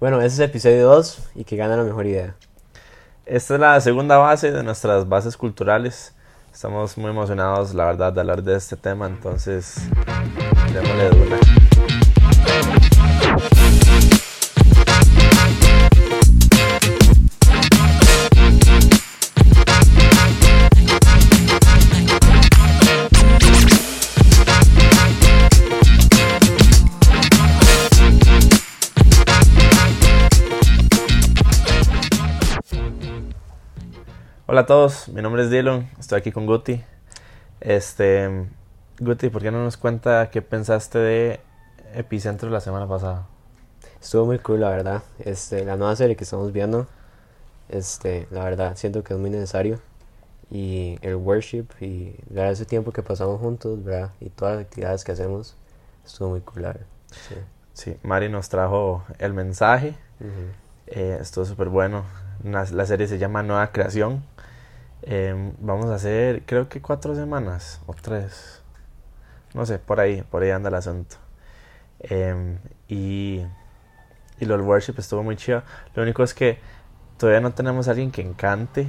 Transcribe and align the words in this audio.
Bueno, 0.00 0.20
ese 0.20 0.44
es 0.44 0.50
episodio 0.50 0.86
2 0.90 1.30
y 1.34 1.42
que 1.42 1.56
gana 1.56 1.76
la 1.76 1.82
mejor 1.82 2.06
idea. 2.06 2.36
Esta 3.26 3.54
es 3.54 3.60
la 3.60 3.80
segunda 3.80 4.16
base 4.16 4.52
de 4.52 4.62
nuestras 4.62 5.08
bases 5.08 5.36
culturales. 5.36 6.14
Estamos 6.52 6.96
muy 6.96 7.10
emocionados, 7.10 7.74
la 7.74 7.86
verdad, 7.86 8.12
de 8.12 8.20
hablar 8.20 8.44
de 8.44 8.54
este 8.54 8.76
tema, 8.76 9.08
entonces 9.08 9.74
démosle 10.72 11.10
Hola 34.58 34.64
a 34.64 34.66
todos, 34.66 35.08
mi 35.10 35.22
nombre 35.22 35.44
es 35.44 35.50
Dylan, 35.50 35.88
estoy 36.00 36.18
aquí 36.18 36.32
con 36.32 36.44
Guti. 36.44 36.82
Este, 37.60 38.48
Guti, 38.98 39.28
¿por 39.28 39.40
qué 39.40 39.52
no 39.52 39.62
nos 39.62 39.76
cuenta 39.76 40.30
qué 40.32 40.42
pensaste 40.42 40.98
de 40.98 41.40
Epicentro 41.94 42.50
la 42.50 42.60
semana 42.60 42.88
pasada? 42.88 43.28
Estuvo 44.02 44.26
muy 44.26 44.40
cool, 44.40 44.62
la 44.62 44.70
verdad. 44.70 45.04
Este, 45.20 45.64
la 45.64 45.76
nueva 45.76 45.94
serie 45.94 46.16
que 46.16 46.24
estamos 46.24 46.50
viendo, 46.50 46.88
este, 47.68 48.26
la 48.32 48.42
verdad, 48.42 48.74
siento 48.74 49.04
que 49.04 49.14
es 49.14 49.20
muy 49.20 49.30
necesario. 49.30 49.78
Y 50.50 50.98
el 51.02 51.14
worship 51.14 51.66
y 51.80 52.16
¿verdad? 52.28 52.50
ese 52.50 52.64
tiempo 52.64 52.90
que 52.90 53.04
pasamos 53.04 53.40
juntos, 53.40 53.84
¿verdad? 53.84 54.10
Y 54.18 54.28
todas 54.28 54.56
las 54.56 54.64
actividades 54.64 55.04
que 55.04 55.12
hacemos, 55.12 55.54
estuvo 56.04 56.30
muy 56.30 56.40
cool, 56.40 56.62
la 56.62 56.68
verdad. 56.70 56.86
Sí. 57.12 57.34
Sí, 57.74 57.96
Mari 58.02 58.28
nos 58.28 58.48
trajo 58.48 59.04
el 59.20 59.34
mensaje, 59.34 59.90
Ujú. 60.18 60.50
eh, 60.88 61.18
estuvo 61.20 61.44
súper 61.44 61.68
bueno. 61.68 62.02
Una- 62.42 62.64
la 62.64 62.86
serie 62.86 63.06
se 63.06 63.18
llama 63.18 63.44
Nueva 63.44 63.70
Creación. 63.70 64.24
Em, 65.02 65.52
vamos 65.60 65.86
a 65.86 65.94
hacer, 65.94 66.42
creo 66.46 66.68
que 66.68 66.80
cuatro 66.82 67.14
semanas 67.14 67.80
o 67.86 67.94
tres. 67.94 68.62
No 69.54 69.66
sé, 69.66 69.78
por 69.78 70.00
ahí, 70.00 70.22
por 70.22 70.42
ahí 70.42 70.50
anda 70.50 70.68
el 70.68 70.74
asunto. 70.76 71.16
Em, 72.00 72.58
y, 72.88 73.42
y 74.40 74.44
lo 74.46 74.56
del 74.56 74.66
worship 74.66 74.94
estuvo 74.98 75.22
muy 75.22 75.36
chido. 75.36 75.62
Lo 75.94 76.02
único 76.02 76.22
es 76.22 76.34
que 76.34 76.58
todavía 77.18 77.40
no 77.40 77.52
tenemos 77.52 77.88
a 77.88 77.92
alguien 77.92 78.10
que 78.10 78.22
encante. 78.22 78.88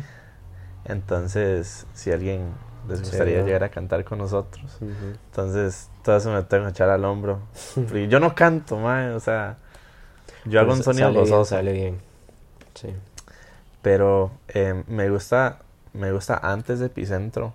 Entonces, 0.85 1.87
si 1.93 2.11
alguien 2.11 2.53
les 2.89 3.01
Sí, 3.01 3.05
gustaría 3.05 3.41
¿no? 3.41 3.45
llegar 3.45 3.63
a 3.63 3.69
cantar 3.69 4.03
con 4.05 4.19
nosotros, 4.19 4.79
Ujú. 4.81 5.17
entonces 5.31 5.89
todo 6.03 6.17
eso 6.17 6.31
me 6.31 6.43
tengo 6.43 6.65
que 6.65 6.71
echar 6.71 6.89
al 6.89 7.05
hombro. 7.05 7.39
Porque 7.75 8.07
yo 8.07 8.19
no 8.19 8.35
canto, 8.35 8.77
mae, 8.79 9.11
o 9.11 9.19
sea, 9.19 9.57
yo 10.45 10.59
hago 10.61 10.71
Pero 10.71 10.73
un 10.73 10.83
sonido 10.83 11.11
sale 11.11 11.21
bien, 11.23 11.29
gozoso. 11.29 11.45
sale 11.45 11.71
bien. 11.73 12.01
Sí. 12.75 12.89
Pero 13.81 14.31
eh, 14.49 14.83
me 14.87 15.09
gusta, 15.09 15.59
me 15.93 16.11
gusta 16.11 16.37
antes 16.41 16.79
de 16.79 16.87
Epicentro, 16.87 17.53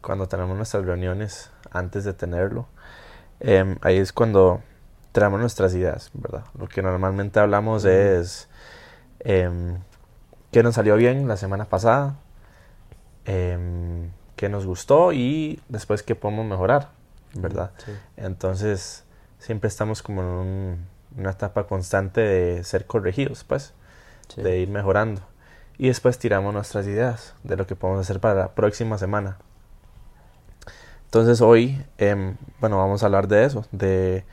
cuando 0.00 0.28
tenemos 0.28 0.56
nuestras 0.56 0.84
reuniones, 0.84 1.50
antes 1.70 2.04
de 2.04 2.12
tenerlo. 2.12 2.66
Em, 3.40 3.76
ahí 3.82 3.98
es 3.98 4.12
cuando 4.12 4.62
traemos 5.12 5.40
nuestras 5.40 5.74
ideas, 5.74 6.10
¿verdad? 6.14 6.44
Lo 6.58 6.68
que 6.68 6.82
normalmente 6.82 7.40
hablamos 7.40 7.84
es 7.84 8.48
em, 9.20 9.78
qué 10.52 10.62
nos 10.62 10.74
salió 10.76 10.96
bien 10.96 11.26
la 11.26 11.36
semana 11.36 11.64
pasada, 11.64 12.16
em, 13.24 14.10
qué 14.36 14.48
nos 14.48 14.66
gustó 14.66 15.12
y 15.12 15.60
después 15.68 16.02
qué 16.02 16.14
podemos 16.14 16.46
mejorar, 16.46 16.90
¿verdad? 17.34 17.72
Sí. 17.84 17.92
Entonces, 18.16 19.04
siempre 19.38 19.68
estamos 19.68 20.02
como 20.02 20.22
en 20.22 20.28
un- 20.28 20.86
una 21.18 21.30
etapa 21.30 21.66
constante 21.66 22.20
de 22.20 22.64
ser 22.64 22.86
corregidos, 22.86 23.42
pues 23.44 23.72
Sí. 24.28 24.42
de 24.42 24.58
ir 24.58 24.68
mejorando. 24.68 25.22
Y 25.78 25.88
después 25.88 26.18
tiramos 26.18 26.54
nuestras 26.54 26.86
ideas 26.86 27.34
de 27.42 27.56
lo 27.56 27.66
que 27.66 27.76
podemos 27.76 28.00
hacer 28.00 28.20
para 28.20 28.34
la 28.34 28.54
próxima 28.54 28.98
semana. 28.98 29.38
Entonces 31.04 31.40
hoy, 31.40 31.84
em, 31.98 32.36
bueno, 32.60 32.78
vamos 32.78 33.02
a 33.02 33.06
hablar 33.06 33.28
de 33.28 33.44
eso, 33.44 33.64
de, 33.72 34.24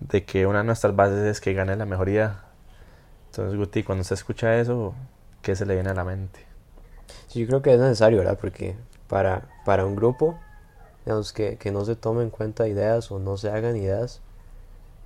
de 0.00 0.24
que 0.24 0.46
una 0.46 0.58
de 0.58 0.64
nuestras 0.64 0.94
bases 0.94 1.24
es 1.24 1.40
que 1.40 1.54
gane 1.54 1.76
la 1.76 1.86
mejoría. 1.86 2.40
Entonces, 3.30 3.58
Guti, 3.58 3.82
cuando 3.82 4.04
se 4.04 4.14
escucha 4.14 4.58
eso, 4.58 4.94
¿qué 5.40 5.56
se 5.56 5.66
le 5.66 5.74
viene 5.74 5.90
a 5.90 5.94
la 5.94 6.04
mente? 6.04 6.40
Sí, 7.28 7.40
yo 7.40 7.46
creo 7.46 7.62
que 7.62 7.72
es 7.74 7.80
necesario, 7.80 8.18
¿verdad? 8.18 8.38
Porque 8.40 8.76
para, 9.08 9.48
para 9.64 9.86
un 9.86 9.96
grupo, 9.96 10.38
digamos, 11.04 11.32
que, 11.32 11.56
que 11.56 11.70
no 11.70 11.84
se 11.84 11.96
tomen 11.96 12.24
en 12.24 12.30
cuenta 12.30 12.68
ideas 12.68 13.10
o 13.10 13.18
no 13.18 13.36
se 13.36 13.50
hagan 13.50 13.76
ideas, 13.76 14.20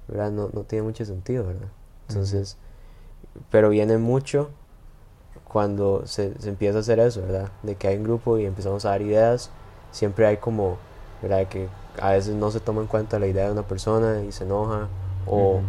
¿verdad? 0.08 0.32
No, 0.32 0.50
no 0.52 0.62
tiene 0.62 0.82
mucho 0.82 1.04
sentido, 1.04 1.46
¿verdad? 1.46 1.68
Entonces, 2.08 2.56
pero 3.50 3.70
viene 3.70 3.98
mucho 3.98 4.50
cuando 5.48 6.06
se, 6.06 6.38
se 6.40 6.48
empieza 6.48 6.78
a 6.78 6.80
hacer 6.80 6.98
eso, 6.98 7.22
¿verdad? 7.22 7.48
De 7.62 7.76
que 7.76 7.88
hay 7.88 7.96
un 7.96 8.04
grupo 8.04 8.38
y 8.38 8.46
empezamos 8.46 8.84
a 8.84 8.90
dar 8.90 9.02
ideas, 9.02 9.50
siempre 9.92 10.26
hay 10.26 10.36
como, 10.38 10.76
¿verdad? 11.22 11.46
Que 11.48 11.68
a 12.00 12.12
veces 12.12 12.34
no 12.34 12.50
se 12.50 12.60
toma 12.60 12.82
en 12.82 12.88
cuenta 12.88 13.18
la 13.18 13.26
idea 13.26 13.46
de 13.46 13.52
una 13.52 13.62
persona 13.62 14.22
y 14.24 14.32
se 14.32 14.44
enoja, 14.44 14.88
o, 15.26 15.56
Ujú. 15.56 15.62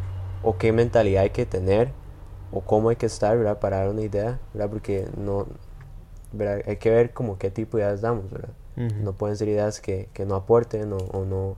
o 0.44 0.58
qué 0.58 0.72
mentalidad 0.72 1.24
hay 1.24 1.30
que 1.30 1.46
tener, 1.46 1.92
o 2.52 2.62
cómo 2.62 2.90
hay 2.90 2.96
que 2.96 3.06
estar, 3.06 3.38
¿verdad? 3.38 3.60
Para 3.60 3.78
dar 3.78 3.90
una 3.90 4.02
idea, 4.02 4.40
¿verdad? 4.54 4.70
Porque 4.70 5.08
no, 5.18 5.46
¿verdad? 6.32 6.64
Hay 6.68 6.78
que 6.78 6.90
ver 6.90 7.14
como 7.14 7.38
qué 7.38 7.52
tipo 7.52 7.78
de 7.78 7.84
ideas 7.84 8.02
damos, 8.02 8.30
¿verdad? 8.32 8.50
Ujú. 8.76 8.96
No 9.04 9.14
pueden 9.14 9.38
ser 9.38 9.48
ideas 9.48 9.80
que, 9.80 10.10
que 10.14 10.26
no 10.26 10.36
aporten 10.36 10.92
o, 10.94 10.98
o 10.98 11.26
no, 11.26 11.56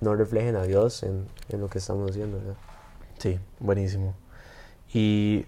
no 0.00 0.14
reflejen 0.14 0.56
a 0.56 0.62
Dios 0.62 1.02
en, 1.02 1.26
en 1.48 1.60
lo 1.60 1.68
que 1.68 1.78
estamos 1.78 2.10
haciendo, 2.10 2.38
¿verdad? 2.38 2.54
Sí, 3.18 3.38
buenísimo. 3.58 4.14
Y 4.92 5.46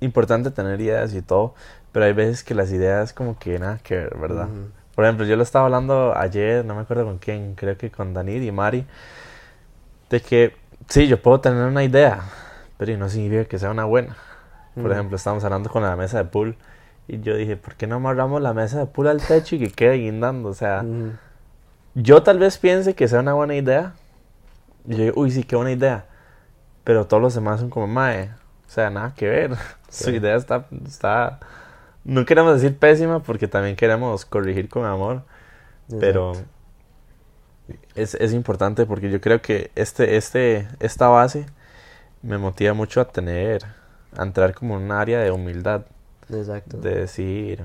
importante 0.00 0.50
tener 0.50 0.80
ideas 0.80 1.14
y 1.14 1.22
todo, 1.22 1.54
pero 1.92 2.04
hay 2.04 2.12
veces 2.12 2.44
que 2.44 2.54
las 2.54 2.70
ideas 2.72 3.12
como 3.12 3.38
que 3.38 3.58
nada 3.58 3.78
que 3.82 3.96
ver, 3.96 4.18
¿verdad? 4.18 4.48
Ujú. 4.48 4.70
Por 4.94 5.04
ejemplo, 5.04 5.26
yo 5.26 5.36
lo 5.36 5.42
estaba 5.42 5.66
hablando 5.66 6.16
ayer, 6.16 6.64
no 6.64 6.74
me 6.74 6.82
acuerdo 6.82 7.04
con 7.04 7.18
quién, 7.18 7.54
creo 7.54 7.76
que 7.76 7.90
con 7.90 8.14
Danid 8.14 8.42
y 8.42 8.50
Mari, 8.52 8.86
de 10.10 10.20
que 10.20 10.56
sí, 10.88 11.06
yo 11.06 11.20
puedo 11.20 11.40
tener 11.40 11.64
una 11.64 11.84
idea, 11.84 12.20
pero 12.78 12.96
no 12.96 13.08
significa 13.08 13.44
que 13.44 13.58
sea 13.58 13.70
una 13.70 13.84
buena. 13.84 14.16
Por 14.74 14.86
Ujú. 14.86 14.92
ejemplo, 14.92 15.16
estábamos 15.16 15.44
hablando 15.44 15.70
con 15.70 15.82
la 15.82 15.96
mesa 15.96 16.18
de 16.18 16.24
pool 16.24 16.56
y 17.08 17.20
yo 17.20 17.36
dije, 17.36 17.56
¿por 17.56 17.74
qué 17.74 17.86
no 17.86 17.96
amarramos 17.96 18.42
la 18.42 18.52
mesa 18.52 18.78
de 18.78 18.86
pool 18.86 19.08
al 19.08 19.20
techo 19.20 19.56
y 19.56 19.58
que 19.58 19.70
quede 19.70 19.96
guindando? 19.96 20.48
O 20.48 20.54
sea, 20.54 20.82
Ujú. 20.82 21.12
yo 21.94 22.22
tal 22.22 22.38
vez 22.38 22.58
piense 22.58 22.94
que 22.94 23.08
sea 23.08 23.20
una 23.20 23.34
buena 23.34 23.54
idea. 23.54 23.94
Y 24.86 24.96
yo 24.96 25.04
digo, 25.04 25.20
uy, 25.20 25.30
sí, 25.30 25.44
qué 25.44 25.56
buena 25.56 25.72
idea. 25.72 26.04
Pero 26.84 27.06
todos 27.06 27.22
los 27.22 27.34
demás 27.34 27.60
son 27.60 27.70
como, 27.70 27.86
mae, 27.86 28.30
o 28.66 28.70
sea, 28.70 28.90
nada 28.90 29.14
que 29.14 29.28
ver. 29.28 29.56
Su 29.88 30.10
idea 30.10 30.36
está, 30.36 30.66
está, 30.86 31.40
no 32.04 32.24
queremos 32.24 32.60
decir 32.60 32.76
pésima 32.78 33.22
porque 33.22 33.48
también 33.48 33.76
queremos 33.76 34.24
corregir 34.24 34.68
con 34.68 34.84
amor. 34.84 35.22
Pero 36.00 36.32
es, 37.94 38.14
es 38.14 38.32
importante 38.32 38.86
porque 38.86 39.10
yo 39.10 39.20
creo 39.20 39.40
que 39.40 39.70
este, 39.74 40.16
este, 40.16 40.68
esta 40.80 41.08
base 41.08 41.46
me 42.22 42.38
motiva 42.38 42.74
mucho 42.74 43.00
a 43.00 43.06
tener, 43.06 43.62
a 44.16 44.22
entrar 44.22 44.54
como 44.54 44.76
en 44.76 44.84
un 44.84 44.92
área 44.92 45.20
de 45.20 45.30
humildad. 45.30 45.86
Exacto. 46.28 46.78
De 46.78 46.94
decir, 46.94 47.64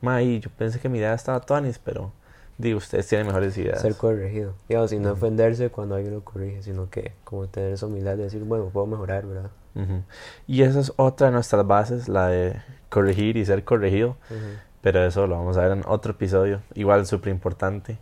mae, 0.00 0.40
yo 0.40 0.50
pensé 0.50 0.80
que 0.80 0.88
mi 0.88 0.98
idea 0.98 1.14
estaba 1.14 1.40
tuanis, 1.40 1.78
pero 1.78 2.12
digo, 2.58 2.78
ustedes 2.78 3.06
tienen 3.06 3.26
mejores 3.28 3.56
ideas. 3.56 3.80
Ser 3.80 3.94
corregido. 3.94 4.54
Digamos, 4.68 4.92
y 4.92 4.98
no 4.98 5.12
ofenderse 5.12 5.70
cuando 5.70 5.94
alguien 5.94 6.14
lo 6.14 6.24
corrige, 6.24 6.62
sino 6.62 6.90
que 6.90 7.12
como 7.24 7.46
tener 7.46 7.72
esa 7.72 7.86
humildad 7.86 8.16
de 8.16 8.24
decir, 8.24 8.42
bueno, 8.42 8.68
puedo 8.70 8.86
mejorar, 8.86 9.26
¿verdad? 9.26 9.50
Ujú. 9.78 10.02
Y 10.46 10.62
esa 10.62 10.80
es 10.80 10.92
otra 10.96 11.28
de 11.28 11.32
nuestras 11.32 11.66
bases, 11.66 12.08
la 12.08 12.28
de 12.28 12.60
corregir 12.88 13.36
y 13.36 13.46
ser 13.46 13.64
corregido. 13.64 14.16
Ujú. 14.30 14.58
Pero 14.82 15.04
eso 15.04 15.26
lo 15.26 15.36
vamos 15.36 15.56
a 15.56 15.62
ver 15.62 15.72
en 15.72 15.84
otro 15.86 16.12
episodio, 16.12 16.60
igual 16.74 17.06
súper 17.06 17.30
importante. 17.30 17.98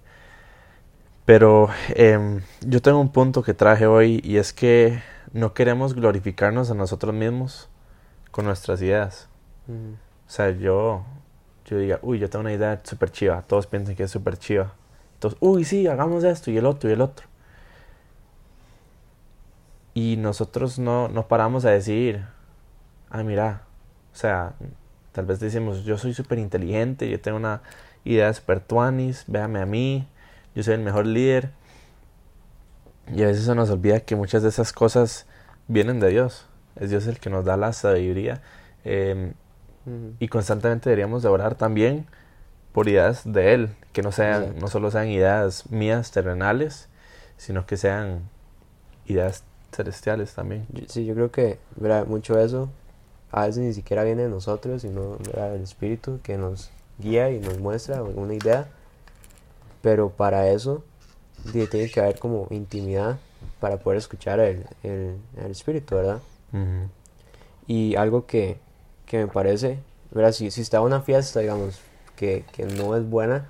Pero 1.24 1.68
em, 1.88 2.40
yo 2.60 2.80
tengo 2.80 3.00
un 3.00 3.10
punto 3.10 3.42
que 3.42 3.52
traje 3.52 3.86
hoy 3.86 4.20
y 4.24 4.36
es 4.36 4.52
que 4.52 5.02
no 5.32 5.54
queremos 5.54 5.94
glorificarnos 5.94 6.70
a 6.70 6.74
nosotros 6.74 7.14
mismos 7.14 7.68
con 8.30 8.44
nuestras 8.44 8.80
ideas. 8.80 9.28
Ujú. 9.66 9.96
O 10.26 10.30
sea, 10.30 10.50
yo, 10.50 11.04
yo 11.66 11.78
diga, 11.78 11.98
uy, 12.02 12.18
yo 12.18 12.30
tengo 12.30 12.42
una 12.42 12.52
idea 12.52 12.80
súper 12.84 13.10
chiva, 13.10 13.42
todos 13.42 13.66
piensan 13.66 13.96
que 13.96 14.04
es 14.04 14.10
súper 14.10 14.38
chiva. 14.38 14.72
Entonces, 15.14 15.38
uy, 15.40 15.64
sí, 15.64 15.86
hagamos 15.86 16.24
esto 16.24 16.50
y 16.50 16.56
el 16.58 16.66
otro 16.66 16.88
y 16.88 16.92
el 16.92 17.00
otro. 17.00 17.26
Y 19.96 20.18
nosotros 20.18 20.78
no, 20.78 21.08
no 21.08 21.26
paramos 21.26 21.64
a 21.64 21.70
decir, 21.70 22.26
ah, 23.08 23.22
mira, 23.22 23.62
o 24.12 24.14
sea, 24.14 24.52
tal 25.12 25.24
vez 25.24 25.40
decimos, 25.40 25.84
yo 25.84 25.96
soy 25.96 26.12
súper 26.12 26.38
inteligente, 26.38 27.08
yo 27.08 27.18
tengo 27.18 27.38
una 27.38 27.62
idea 28.04 28.30
súper 28.34 28.60
tuanis, 28.60 29.24
véame 29.26 29.58
a 29.58 29.64
mí, 29.64 30.06
yo 30.54 30.62
soy 30.62 30.74
el 30.74 30.82
mejor 30.82 31.06
líder. 31.06 31.50
Y 33.10 33.22
a 33.22 33.28
veces 33.28 33.46
se 33.46 33.54
nos 33.54 33.70
olvida 33.70 34.00
que 34.00 34.16
muchas 34.16 34.42
de 34.42 34.50
esas 34.50 34.74
cosas 34.74 35.26
vienen 35.66 35.98
de 35.98 36.10
Dios. 36.10 36.44
Es 36.78 36.90
Dios 36.90 37.06
el 37.06 37.18
que 37.18 37.30
nos 37.30 37.46
da 37.46 37.56
la 37.56 37.72
sabiduría. 37.72 38.42
Em, 38.84 39.32
y 40.20 40.28
constantemente 40.28 40.90
deberíamos 40.90 41.22
de 41.22 41.30
orar 41.30 41.54
también 41.54 42.04
por 42.72 42.86
ideas 42.86 43.22
de 43.24 43.54
Él, 43.54 43.70
que 43.94 44.02
no 44.02 44.12
sean, 44.12 44.42
Exacto. 44.42 44.60
no 44.60 44.68
solo 44.68 44.90
sean 44.90 45.08
ideas 45.08 45.70
mías 45.70 46.10
terrenales, 46.10 46.90
sino 47.38 47.64
que 47.64 47.78
sean 47.78 48.28
ideas 49.06 49.42
celestiales 49.76 50.34
también. 50.34 50.66
Sí, 50.88 51.04
yo 51.04 51.14
creo 51.14 51.30
que, 51.30 51.58
¿verdad? 51.76 52.06
Mucho 52.06 52.38
eso 52.38 52.68
a 53.30 53.46
veces 53.46 53.62
ni 53.62 53.72
siquiera 53.74 54.04
viene 54.04 54.22
de 54.22 54.28
nosotros, 54.28 54.82
sino 54.82 55.16
del 55.18 55.62
Espíritu 55.62 56.20
que 56.22 56.38
nos 56.38 56.70
guía 56.98 57.30
y 57.30 57.38
nos 57.40 57.58
muestra 57.58 58.02
una 58.02 58.34
idea. 58.34 58.68
Pero 59.82 60.10
para 60.10 60.48
eso 60.48 60.82
tiene 61.52 61.90
que 61.90 62.00
haber 62.00 62.18
como 62.18 62.46
intimidad 62.50 63.18
para 63.60 63.78
poder 63.78 63.98
escuchar 63.98 64.40
el, 64.40 64.64
el, 64.82 65.16
el 65.36 65.50
Espíritu, 65.50 65.96
¿verdad? 65.96 66.20
Y 67.66 67.94
algo 67.96 68.26
que, 68.26 68.58
que 69.04 69.18
me 69.18 69.26
parece, 69.26 69.80
¿verdad? 70.12 70.32
Si, 70.32 70.50
si 70.50 70.62
está 70.62 70.80
una 70.80 71.02
fiesta, 71.02 71.40
digamos, 71.40 71.80
que, 72.16 72.44
que 72.52 72.64
no 72.64 72.96
es 72.96 73.08
buena, 73.08 73.48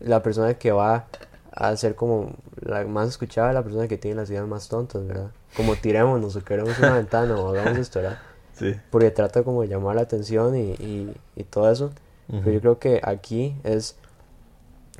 la 0.00 0.22
persona 0.22 0.54
que 0.54 0.70
va 0.70 1.06
a 1.52 1.76
ser 1.76 1.94
como 1.94 2.32
la 2.60 2.84
más 2.84 3.08
escuchada 3.08 3.48
es 3.48 3.54
la 3.54 3.62
persona 3.62 3.88
que 3.88 3.98
tiene 3.98 4.16
las 4.16 4.30
ideas 4.30 4.46
más 4.46 4.68
tontas, 4.68 5.06
¿verdad? 5.06 5.30
Como 5.54 5.74
tirémonos 5.76 6.36
o 6.36 6.44
queremos 6.44 6.78
una 6.78 6.94
ventana 6.96 7.36
o 7.38 7.48
hagamos 7.48 7.78
esto, 7.78 8.00
¿verdad? 8.00 8.18
Sí. 8.54 8.74
Porque 8.90 9.10
trata 9.10 9.42
como 9.42 9.62
de 9.62 9.68
llamar 9.68 9.96
la 9.96 10.02
atención 10.02 10.56
y, 10.56 10.72
y, 10.72 11.16
y 11.36 11.44
todo 11.44 11.70
eso. 11.70 11.90
Pero 12.28 12.50
yo 12.50 12.60
creo 12.60 12.78
que 12.78 13.00
aquí 13.02 13.56
es 13.64 13.96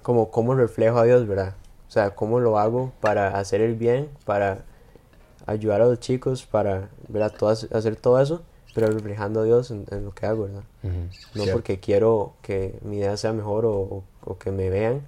como 0.03 0.31
cómo 0.31 0.55
reflejo 0.55 0.99
a 0.99 1.05
Dios, 1.05 1.27
¿verdad? 1.27 1.55
O 1.89 1.91
sea, 1.91 2.11
cómo 2.15 2.41
lo 2.41 2.59
hago 2.59 2.93
para 3.01 3.39
hacer 3.39 3.61
el 3.61 3.75
bien, 3.75 4.09
para 4.25 4.59
ayudar 5.47 5.81
a 5.83 5.87
los 5.87 6.01
chicos, 6.01 6.47
para 6.47 6.89
¿verdad? 7.09 7.33
Todo, 7.37 7.51
hacer 7.51 7.97
todo 7.97 8.21
eso, 8.21 8.43
pero 8.75 8.87
reflejando 8.91 9.41
a 9.41 9.45
Dios 9.45 9.71
en, 9.71 9.85
en 9.91 10.05
lo 10.05 10.13
que 10.13 10.27
hago, 10.27 10.45
¿verdad? 10.45 10.63
Ujú. 10.83 10.93
No 11.35 11.43
Cierto. 11.45 11.53
porque 11.53 11.81
quiero 11.81 12.33
que 12.43 12.79
mi 12.83 12.99
idea 12.99 13.17
sea 13.17 13.33
mejor 13.33 13.67
o, 13.67 13.73
o- 13.77 14.05
o 14.25 14.39
que 14.39 14.51
me 14.51 14.71
vean, 14.71 15.03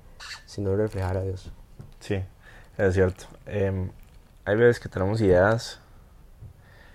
sino 0.46 0.74
reflejar 0.76 1.16
a 1.16 1.22
Dios. 1.22 1.50
Sí, 2.00 2.22
es 2.76 2.94
cierto. 2.94 3.24
Em, 3.46 3.90
hay 4.44 4.56
veces 4.56 4.80
que 4.80 4.88
tenemos 4.88 5.20
ideas 5.20 5.80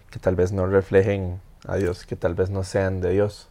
que 0.09 0.19
tal 0.19 0.35
vez 0.35 0.51
no 0.51 0.65
reflejen 0.65 1.41
a 1.67 1.75
Dios, 1.75 2.05
que 2.05 2.15
tal 2.15 2.35
vez 2.35 2.49
no 2.49 2.63
sean 2.63 3.01
de 3.01 3.11
Dios, 3.11 3.49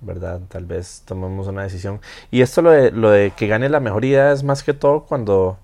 ¿verdad? 0.00 0.40
Tal 0.48 0.64
vez 0.64 1.02
tomemos 1.04 1.46
una 1.46 1.62
decisión. 1.62 2.00
Y 2.30 2.42
esto 2.42 2.62
lo 2.62 2.70
de, 2.70 2.90
lo 2.90 3.10
de 3.10 3.30
que 3.30 3.46
gane 3.46 3.68
la 3.68 3.80
mejor 3.80 4.04
idea 4.04 4.32
es 4.32 4.42
más 4.42 4.62
que 4.62 4.74
todo 4.74 5.04
cuando 5.04 5.58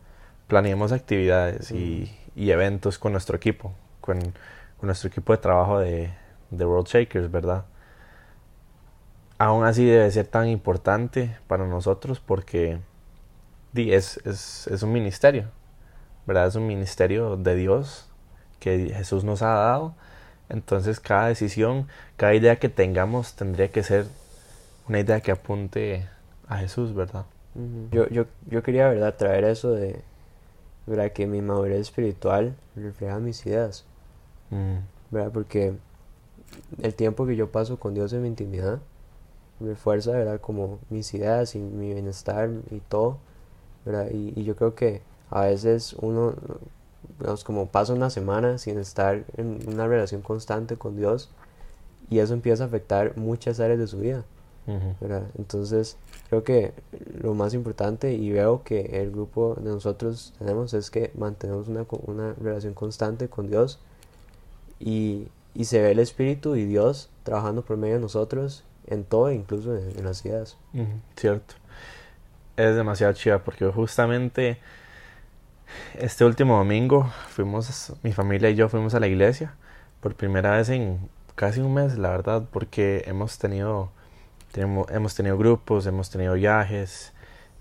planeemos 0.48 0.92
actividades 0.92 1.70
y, 1.70 2.16
y 2.34 2.50
eventos 2.50 2.98
con 2.98 3.12
nuestro 3.12 3.36
equipo, 3.36 3.72
con, 4.00 4.18
con 4.20 4.86
nuestro 4.86 5.08
equipo 5.08 5.32
de 5.32 5.38
trabajo 5.38 5.78
de, 5.78 6.10
de 6.50 6.64
World 6.64 6.86
Shakers, 6.86 7.30
¿verdad? 7.30 7.64
Aún 9.38 9.64
así 9.64 9.84
debe 9.84 10.10
ser 10.10 10.26
tan 10.26 10.46
importante 10.48 11.36
para 11.48 11.66
nosotros 11.66 12.20
porque 12.20 12.78
es, 13.74 14.18
es, 14.24 14.66
es 14.68 14.82
un 14.82 14.92
ministerio, 14.92 15.46
¿verdad? 16.26 16.46
Es 16.46 16.54
un 16.54 16.66
ministerio 16.66 17.36
de 17.36 17.54
Dios 17.54 18.06
que 18.60 18.92
Jesús 18.94 19.24
nos 19.24 19.42
ha 19.42 19.54
dado. 19.54 19.94
Entonces 20.48 21.00
cada 21.00 21.28
decisión, 21.28 21.88
cada 22.16 22.34
idea 22.34 22.56
que 22.56 22.68
tengamos 22.68 23.34
tendría 23.34 23.68
que 23.68 23.82
ser 23.82 24.06
una 24.88 25.00
idea 25.00 25.20
que 25.20 25.32
apunte 25.32 26.06
a 26.48 26.58
Jesús, 26.58 26.94
¿verdad? 26.94 27.24
Yo, 27.90 28.08
yo, 28.08 28.24
yo 28.50 28.62
quería, 28.62 28.88
¿verdad?, 28.88 29.14
traer 29.16 29.44
eso 29.44 29.72
de, 29.72 30.00
¿verdad?, 30.86 31.12
que 31.12 31.26
mi 31.26 31.42
madurez 31.42 31.80
espiritual 31.80 32.54
refleja 32.76 33.18
mis 33.18 33.44
ideas, 33.46 33.84
Mm, 34.52 34.80
¿verdad? 35.10 35.30
Porque 35.32 35.72
el 36.82 36.94
tiempo 36.94 37.26
que 37.26 37.36
yo 37.36 37.50
paso 37.50 37.78
con 37.78 37.94
Dios 37.94 38.12
en 38.12 38.22
mi 38.22 38.28
intimidad 38.28 38.80
refuerza, 39.60 40.12
¿verdad?, 40.12 40.40
como 40.40 40.78
mis 40.90 41.12
ideas 41.14 41.54
y 41.54 41.58
mi 41.58 41.94
bienestar 41.94 42.50
y 42.70 42.80
todo, 42.80 43.18
¿verdad? 43.84 44.08
Y, 44.12 44.32
y 44.38 44.44
yo 44.44 44.56
creo 44.56 44.74
que 44.74 45.02
a 45.30 45.42
veces 45.42 45.94
uno, 46.00 46.34
digamos, 47.18 47.44
como 47.44 47.66
pasa 47.66 47.92
una 47.92 48.10
semana 48.10 48.58
sin 48.58 48.78
estar 48.78 49.24
en 49.36 49.60
una 49.66 49.86
relación 49.86 50.22
constante 50.22 50.76
con 50.76 50.96
Dios 50.96 51.30
y 52.10 52.18
eso 52.18 52.34
empieza 52.34 52.64
a 52.64 52.66
afectar 52.66 53.16
muchas 53.16 53.58
áreas 53.60 53.78
de 53.78 53.86
su 53.86 53.98
vida. 53.98 54.24
Entonces, 55.36 55.96
creo 56.28 56.44
que 56.44 56.72
lo 57.20 57.34
más 57.34 57.52
importante 57.52 58.12
y 58.12 58.30
veo 58.30 58.62
que 58.62 59.00
el 59.02 59.10
grupo 59.10 59.56
de 59.56 59.70
nosotros 59.70 60.34
tenemos 60.38 60.72
es 60.74 60.90
que 60.90 61.10
mantenemos 61.16 61.66
una, 61.68 61.84
una 62.06 62.34
relación 62.34 62.74
constante 62.74 63.28
con 63.28 63.48
Dios 63.48 63.80
y, 64.78 65.26
y 65.54 65.64
se 65.64 65.80
ve 65.82 65.90
el 65.90 65.98
Espíritu 65.98 66.54
y 66.54 66.64
Dios 66.64 67.08
trabajando 67.24 67.62
por 67.62 67.76
medio 67.76 67.94
de 67.94 68.00
nosotros 68.00 68.62
en 68.86 69.02
todo, 69.04 69.32
incluso 69.32 69.76
en, 69.76 69.98
en 69.98 70.04
las 70.04 70.24
ideas. 70.24 70.56
Cierto. 71.16 71.54
Es 72.56 72.76
demasiado 72.76 73.12
chiva 73.14 73.38
porque 73.38 73.66
justamente 73.66 74.58
este 75.98 76.24
último 76.24 76.58
domingo 76.58 77.10
fuimos, 77.28 77.92
mi 78.02 78.12
familia 78.12 78.50
y 78.50 78.54
yo 78.56 78.68
fuimos 78.68 78.94
a 78.94 79.00
la 79.00 79.06
iglesia 79.06 79.54
por 80.00 80.14
primera 80.14 80.56
vez 80.56 80.68
en 80.68 80.98
casi 81.34 81.60
un 81.60 81.72
mes, 81.74 81.96
la 81.96 82.10
verdad, 82.10 82.44
porque 82.52 83.04
hemos 83.06 83.38
tenido, 83.38 83.90
tenemos- 84.52 84.90
hemos 84.90 85.14
tenido 85.14 85.38
grupos, 85.38 85.86
hemos 85.86 86.10
tenido 86.10 86.34
viajes, 86.34 87.12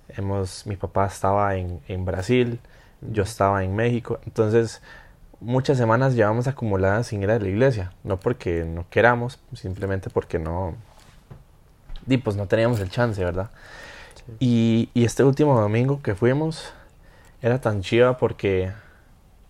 hemos, 0.10 0.66
mi 0.68 0.76
papá 0.76 1.06
estaba 1.08 1.56
en, 1.56 1.80
en 1.88 2.04
Brasil, 2.06 2.60
yo 3.02 3.24
estaba 3.24 3.64
en 3.64 3.76
México, 3.76 4.20
entonces 4.26 4.82
muchas 5.40 5.78
semanas 5.78 6.14
llevamos 6.16 6.48
acumuladas 6.48 7.08
sin 7.08 7.24
ir 7.24 7.32
a 7.32 7.40
la 7.40 7.48
iglesia, 7.48 7.94
no 8.04 8.20
porque 8.20 8.66
no 8.66 8.86
queramos, 8.90 9.40
simplemente 9.54 10.10
porque 10.10 10.38
no, 10.38 10.76
di, 12.06 12.18
pues 12.18 12.36
no 12.36 12.48
teníamos 12.48 12.80
el 12.80 12.90
chance, 12.90 13.24
¿verdad? 13.24 13.50
Sí. 14.26 14.34
Y, 14.40 14.90
y 14.94 15.06
este 15.06 15.24
último 15.24 15.60
domingo 15.60 16.02
que 16.02 16.16
fuimos 16.16 16.74
era 17.42 17.60
tan 17.60 17.82
chiva 17.82 18.18
porque, 18.18 18.72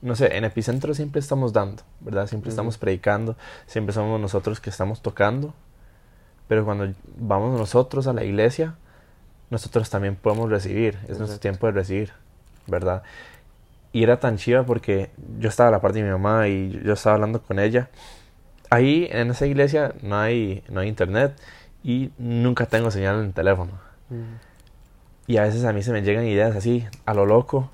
no 0.01 0.15
sé, 0.15 0.37
en 0.37 0.45
Epicentro 0.45 0.93
siempre 0.93 1.19
estamos 1.19 1.53
dando, 1.53 1.83
¿verdad? 1.99 2.27
Siempre 2.27 2.49
Ujú. 2.49 2.53
estamos 2.53 2.77
predicando, 2.77 3.35
siempre 3.67 3.93
somos 3.93 4.19
nosotros 4.19 4.59
que 4.59 4.69
estamos 4.69 5.01
tocando, 5.01 5.53
pero 6.47 6.65
cuando 6.65 6.93
vamos 7.17 7.57
nosotros 7.59 8.07
a 8.07 8.13
la 8.13 8.23
iglesia, 8.23 8.75
nosotros 9.49 9.89
también 9.89 10.15
podemos 10.15 10.49
recibir, 10.49 10.95
es 11.03 11.17
nuestro 11.17 11.25
Exacto. 11.25 11.41
tiempo 11.41 11.67
de 11.67 11.73
recibir, 11.73 12.13
¿verdad? 12.67 13.03
Y 13.93 14.03
era 14.03 14.19
tan 14.21 14.37
chiva 14.37 14.63
porque 14.63 15.11
yo 15.37 15.49
estaba 15.49 15.67
a 15.67 15.71
la 15.71 15.81
parte 15.81 15.99
de 15.99 16.05
mi 16.05 16.11
mamá 16.11 16.47
y 16.47 16.81
yo 16.85 16.93
estaba 16.93 17.15
hablando 17.15 17.41
con 17.41 17.59
ella. 17.59 17.89
Ahí 18.69 19.09
en 19.11 19.31
esa 19.31 19.45
iglesia 19.45 19.93
no 20.01 20.17
hay, 20.17 20.63
no 20.69 20.79
hay 20.79 20.87
internet 20.87 21.33
y 21.83 22.11
nunca 22.17 22.65
tengo 22.65 22.89
señal 22.89 23.19
en 23.19 23.25
el 23.25 23.33
teléfono. 23.33 23.71
Y 25.27 25.37
a 25.37 25.43
veces 25.43 25.63
a 25.65 25.73
mí 25.73 25.81
se 25.83 25.91
me 25.93 26.01
llegan 26.01 26.25
ideas 26.27 26.55
así, 26.55 26.85
a 27.05 27.13
lo 27.13 27.25
loco, 27.25 27.69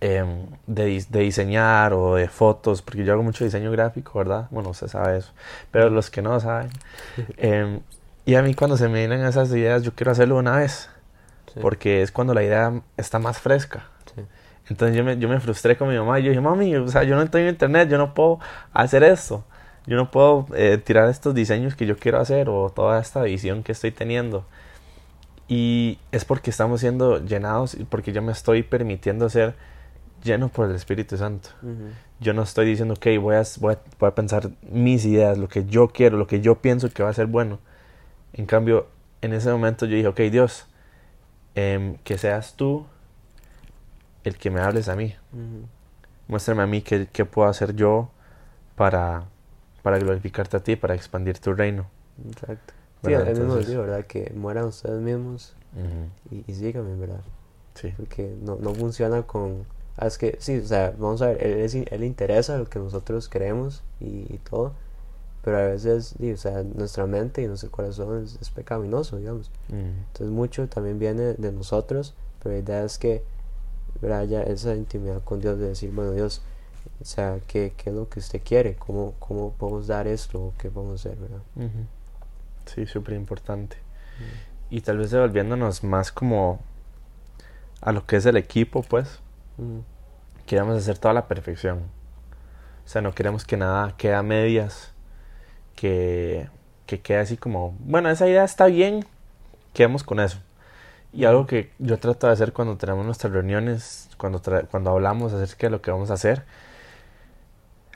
em, 0.00 0.46
de, 0.66 1.04
de 1.08 1.20
diseñar 1.20 1.92
o 1.94 2.16
de 2.16 2.28
fotos, 2.28 2.82
porque 2.82 3.04
yo 3.04 3.12
hago 3.12 3.22
mucho 3.22 3.44
diseño 3.44 3.70
gráfico, 3.70 4.18
¿verdad? 4.18 4.48
Bueno, 4.50 4.70
usted 4.70 4.88
sabe 4.88 5.18
eso, 5.18 5.32
pero 5.70 5.88
los 5.90 6.10
que 6.10 6.22
no 6.22 6.38
saben. 6.40 6.70
em, 7.38 7.80
y 8.26 8.34
a 8.36 8.42
mí 8.42 8.54
cuando 8.54 8.76
se 8.76 8.88
me 8.88 9.00
vienen 9.00 9.24
esas 9.24 9.50
ideas, 9.52 9.82
yo 9.82 9.94
quiero 9.94 10.12
hacerlo 10.12 10.36
una 10.38 10.56
vez, 10.58 10.90
Sí, 11.46 11.60
porque 11.60 12.02
es 12.02 12.12
cuando 12.12 12.34
la 12.34 12.42
idea 12.44 12.82
está 12.96 13.18
más 13.18 13.38
fresca. 13.40 13.88
sí. 14.14 14.22
Entonces 14.68 14.96
yo 14.96 15.04
me, 15.04 15.18
yo 15.18 15.28
me 15.28 15.40
frustré 15.40 15.76
con 15.76 15.88
mi 15.90 15.96
mamá 15.98 16.20
y 16.20 16.24
yo 16.24 16.30
dije, 16.30 16.40
mami, 16.40 16.74
o 16.76 16.88
sea, 16.88 17.04
yo 17.04 17.16
no 17.16 17.28
tengo 17.30 17.48
internet, 17.48 17.88
yo 17.90 17.98
no 17.98 18.14
puedo 18.14 18.40
hacer 18.72 19.04
esto. 19.04 19.44
Yo 19.86 19.96
no 19.96 20.10
puedo 20.10 20.46
eh, 20.54 20.78
tirar 20.78 21.08
estos 21.10 21.34
diseños 21.34 21.74
que 21.76 21.86
yo 21.86 21.96
quiero 21.98 22.18
hacer 22.20 22.48
o 22.48 22.70
toda 22.70 23.00
esta 23.00 23.22
visión 23.22 23.62
que 23.62 23.72
estoy 23.72 23.90
teniendo. 23.92 24.46
Y 25.48 25.98
es 26.10 26.24
porque 26.24 26.50
estamos 26.50 26.80
siendo 26.80 27.22
llenados 27.24 27.74
y 27.74 27.84
porque 27.84 28.12
yo 28.12 28.22
me 28.22 28.32
estoy 28.32 28.62
permitiendo 28.62 29.28
ser 29.28 29.54
lleno 30.22 30.48
por 30.48 30.68
el 30.68 30.74
Espíritu 30.74 31.16
Santo. 31.16 31.50
Yo 32.18 32.32
no 32.32 32.42
estoy 32.42 32.66
diciendo, 32.66 32.94
ok, 32.94 33.06
voy 33.20 33.36
a, 33.36 33.42
voy, 33.60 33.74
a, 33.74 33.78
voy 33.98 34.08
a 34.08 34.14
pensar 34.14 34.50
mis 34.62 35.04
ideas, 35.04 35.36
lo 35.36 35.48
que 35.48 35.66
yo 35.66 35.88
quiero, 35.88 36.16
lo 36.16 36.26
que 36.26 36.40
yo 36.40 36.56
pienso 36.56 36.88
que 36.90 37.02
va 37.02 37.10
a 37.10 37.12
ser 37.12 37.26
bueno. 37.26 37.58
En 38.32 38.46
cambio, 38.46 38.86
en 39.20 39.34
ese 39.34 39.50
momento 39.50 39.86
yo 39.86 39.96
dije, 39.96 40.08
ok, 40.08 40.20
Dios, 40.32 40.66
em, 41.54 41.96
que 41.98 42.16
seas 42.18 42.54
tú 42.56 42.86
el 44.24 44.38
que 44.38 44.50
me 44.50 44.60
hables 44.60 44.88
a 44.88 44.96
mí. 44.96 45.14
Muéstrame 46.26 46.62
a 46.62 46.66
mí 46.66 46.80
qué, 46.80 47.06
qué 47.12 47.26
puedo 47.26 47.48
hacer 47.48 47.76
yo 47.76 48.10
para, 48.76 49.24
para 49.82 49.98
glorificarte 49.98 50.56
a 50.56 50.60
ti, 50.60 50.76
para 50.76 50.94
expandir 50.94 51.38
tu 51.38 51.52
reino. 51.52 51.86
Exacto. 52.26 52.72
Sí, 53.04 53.12
Entonces- 53.14 53.68
dijo, 53.68 53.80
¿verdad? 53.82 54.04
Que 54.06 54.32
mueran 54.34 54.64
ustedes 54.66 55.00
mismos 55.00 55.54
y, 56.30 56.44
y 56.50 56.54
síganme, 56.54 56.94
¿verdad? 56.96 57.20
Sí. 57.74 57.92
Porque 57.96 58.34
no, 58.42 58.56
no 58.56 58.72
funciona 58.74 59.22
con... 59.22 59.64
ah, 59.96 60.06
es 60.06 60.16
que 60.18 60.36
sí, 60.40 60.58
o 60.58 60.66
sea, 60.66 60.94
vamos 60.96 61.20
a 61.22 61.28
ver, 61.28 61.42
él, 61.44 61.88
él 61.90 62.04
interesa 62.04 62.56
lo 62.58 62.66
que 62.66 62.78
nosotros 62.78 63.28
creemos 63.28 63.82
y, 64.00 64.32
y 64.32 64.40
todo, 64.48 64.72
pero 65.42 65.58
a 65.58 65.62
veces, 65.66 66.14
sí, 66.18 66.32
o 66.32 66.36
sea, 66.36 66.62
nuestra 66.62 67.06
mente 67.06 67.42
y 67.42 67.46
nuestro 67.48 67.70
corazón 67.70 68.22
es, 68.24 68.38
es 68.40 68.50
pecaminoso, 68.50 69.16
digamos. 69.18 69.50
Entonces 69.68 70.28
mucho 70.28 70.68
también 70.68 70.98
viene 71.00 71.34
de 71.34 71.52
nosotros, 71.52 72.14
pero 72.42 72.54
la 72.54 72.60
idea 72.60 72.84
es 72.84 72.98
que 72.98 73.22
haya 74.12 74.42
esa 74.42 74.74
intimidad 74.74 75.22
con 75.24 75.40
Dios 75.40 75.58
de 75.58 75.68
decir, 75.68 75.90
bueno, 75.90 76.12
Dios, 76.12 76.42
o 77.00 77.04
sea, 77.04 77.40
¿qué, 77.48 77.72
qué 77.76 77.90
es 77.90 77.96
lo 77.96 78.08
que 78.08 78.20
usted 78.20 78.40
quiere? 78.44 78.76
¿Cómo, 78.76 79.14
cómo 79.18 79.52
podemos 79.52 79.86
dar 79.88 80.06
esto? 80.06 80.38
¿O 80.40 80.52
¿Qué 80.58 80.70
podemos 80.70 81.00
hacer? 81.04 81.18
¿verdad? 81.18 81.40
ujú. 81.56 81.84
Sí, 82.66 82.86
súper 82.86 83.14
importante. 83.14 83.76
Y 84.70 84.80
tal 84.80 84.98
vez 84.98 85.10
devolviéndonos 85.10 85.84
más 85.84 86.10
como 86.10 86.60
a 87.80 87.92
lo 87.92 88.06
que 88.06 88.16
es 88.16 88.26
el 88.26 88.36
equipo, 88.36 88.82
pues, 88.82 89.20
Ujú. 89.58 89.84
queremos 90.46 90.76
hacer 90.76 90.98
toda 90.98 91.14
la 91.14 91.28
perfección. 91.28 91.78
O 92.84 92.88
sea, 92.88 93.02
no 93.02 93.14
queremos 93.14 93.44
que 93.44 93.56
nada 93.56 93.94
quede 93.96 94.14
a 94.14 94.22
medias, 94.22 94.92
que, 95.76 96.48
que 96.86 97.00
quede 97.00 97.18
así 97.18 97.36
como, 97.36 97.74
bueno, 97.80 98.08
esa 98.10 98.26
idea 98.26 98.44
está 98.44 98.66
bien, 98.66 99.04
quedemos 99.72 100.02
con 100.02 100.20
eso. 100.20 100.38
Y 101.12 101.26
algo 101.26 101.46
que 101.46 101.70
yo 101.78 101.98
trato 101.98 102.26
de 102.26 102.32
hacer 102.32 102.52
cuando 102.52 102.76
tenemos 102.76 103.06
nuestras 103.06 103.32
reuniones, 103.32 104.10
cuando, 104.16 104.42
cuando 104.70 104.90
hablamos 104.90 105.32
acerca 105.32 105.68
de 105.68 105.70
lo 105.70 105.80
que 105.80 105.90
vamos 105.90 106.10
a 106.10 106.14
hacer, 106.14 106.44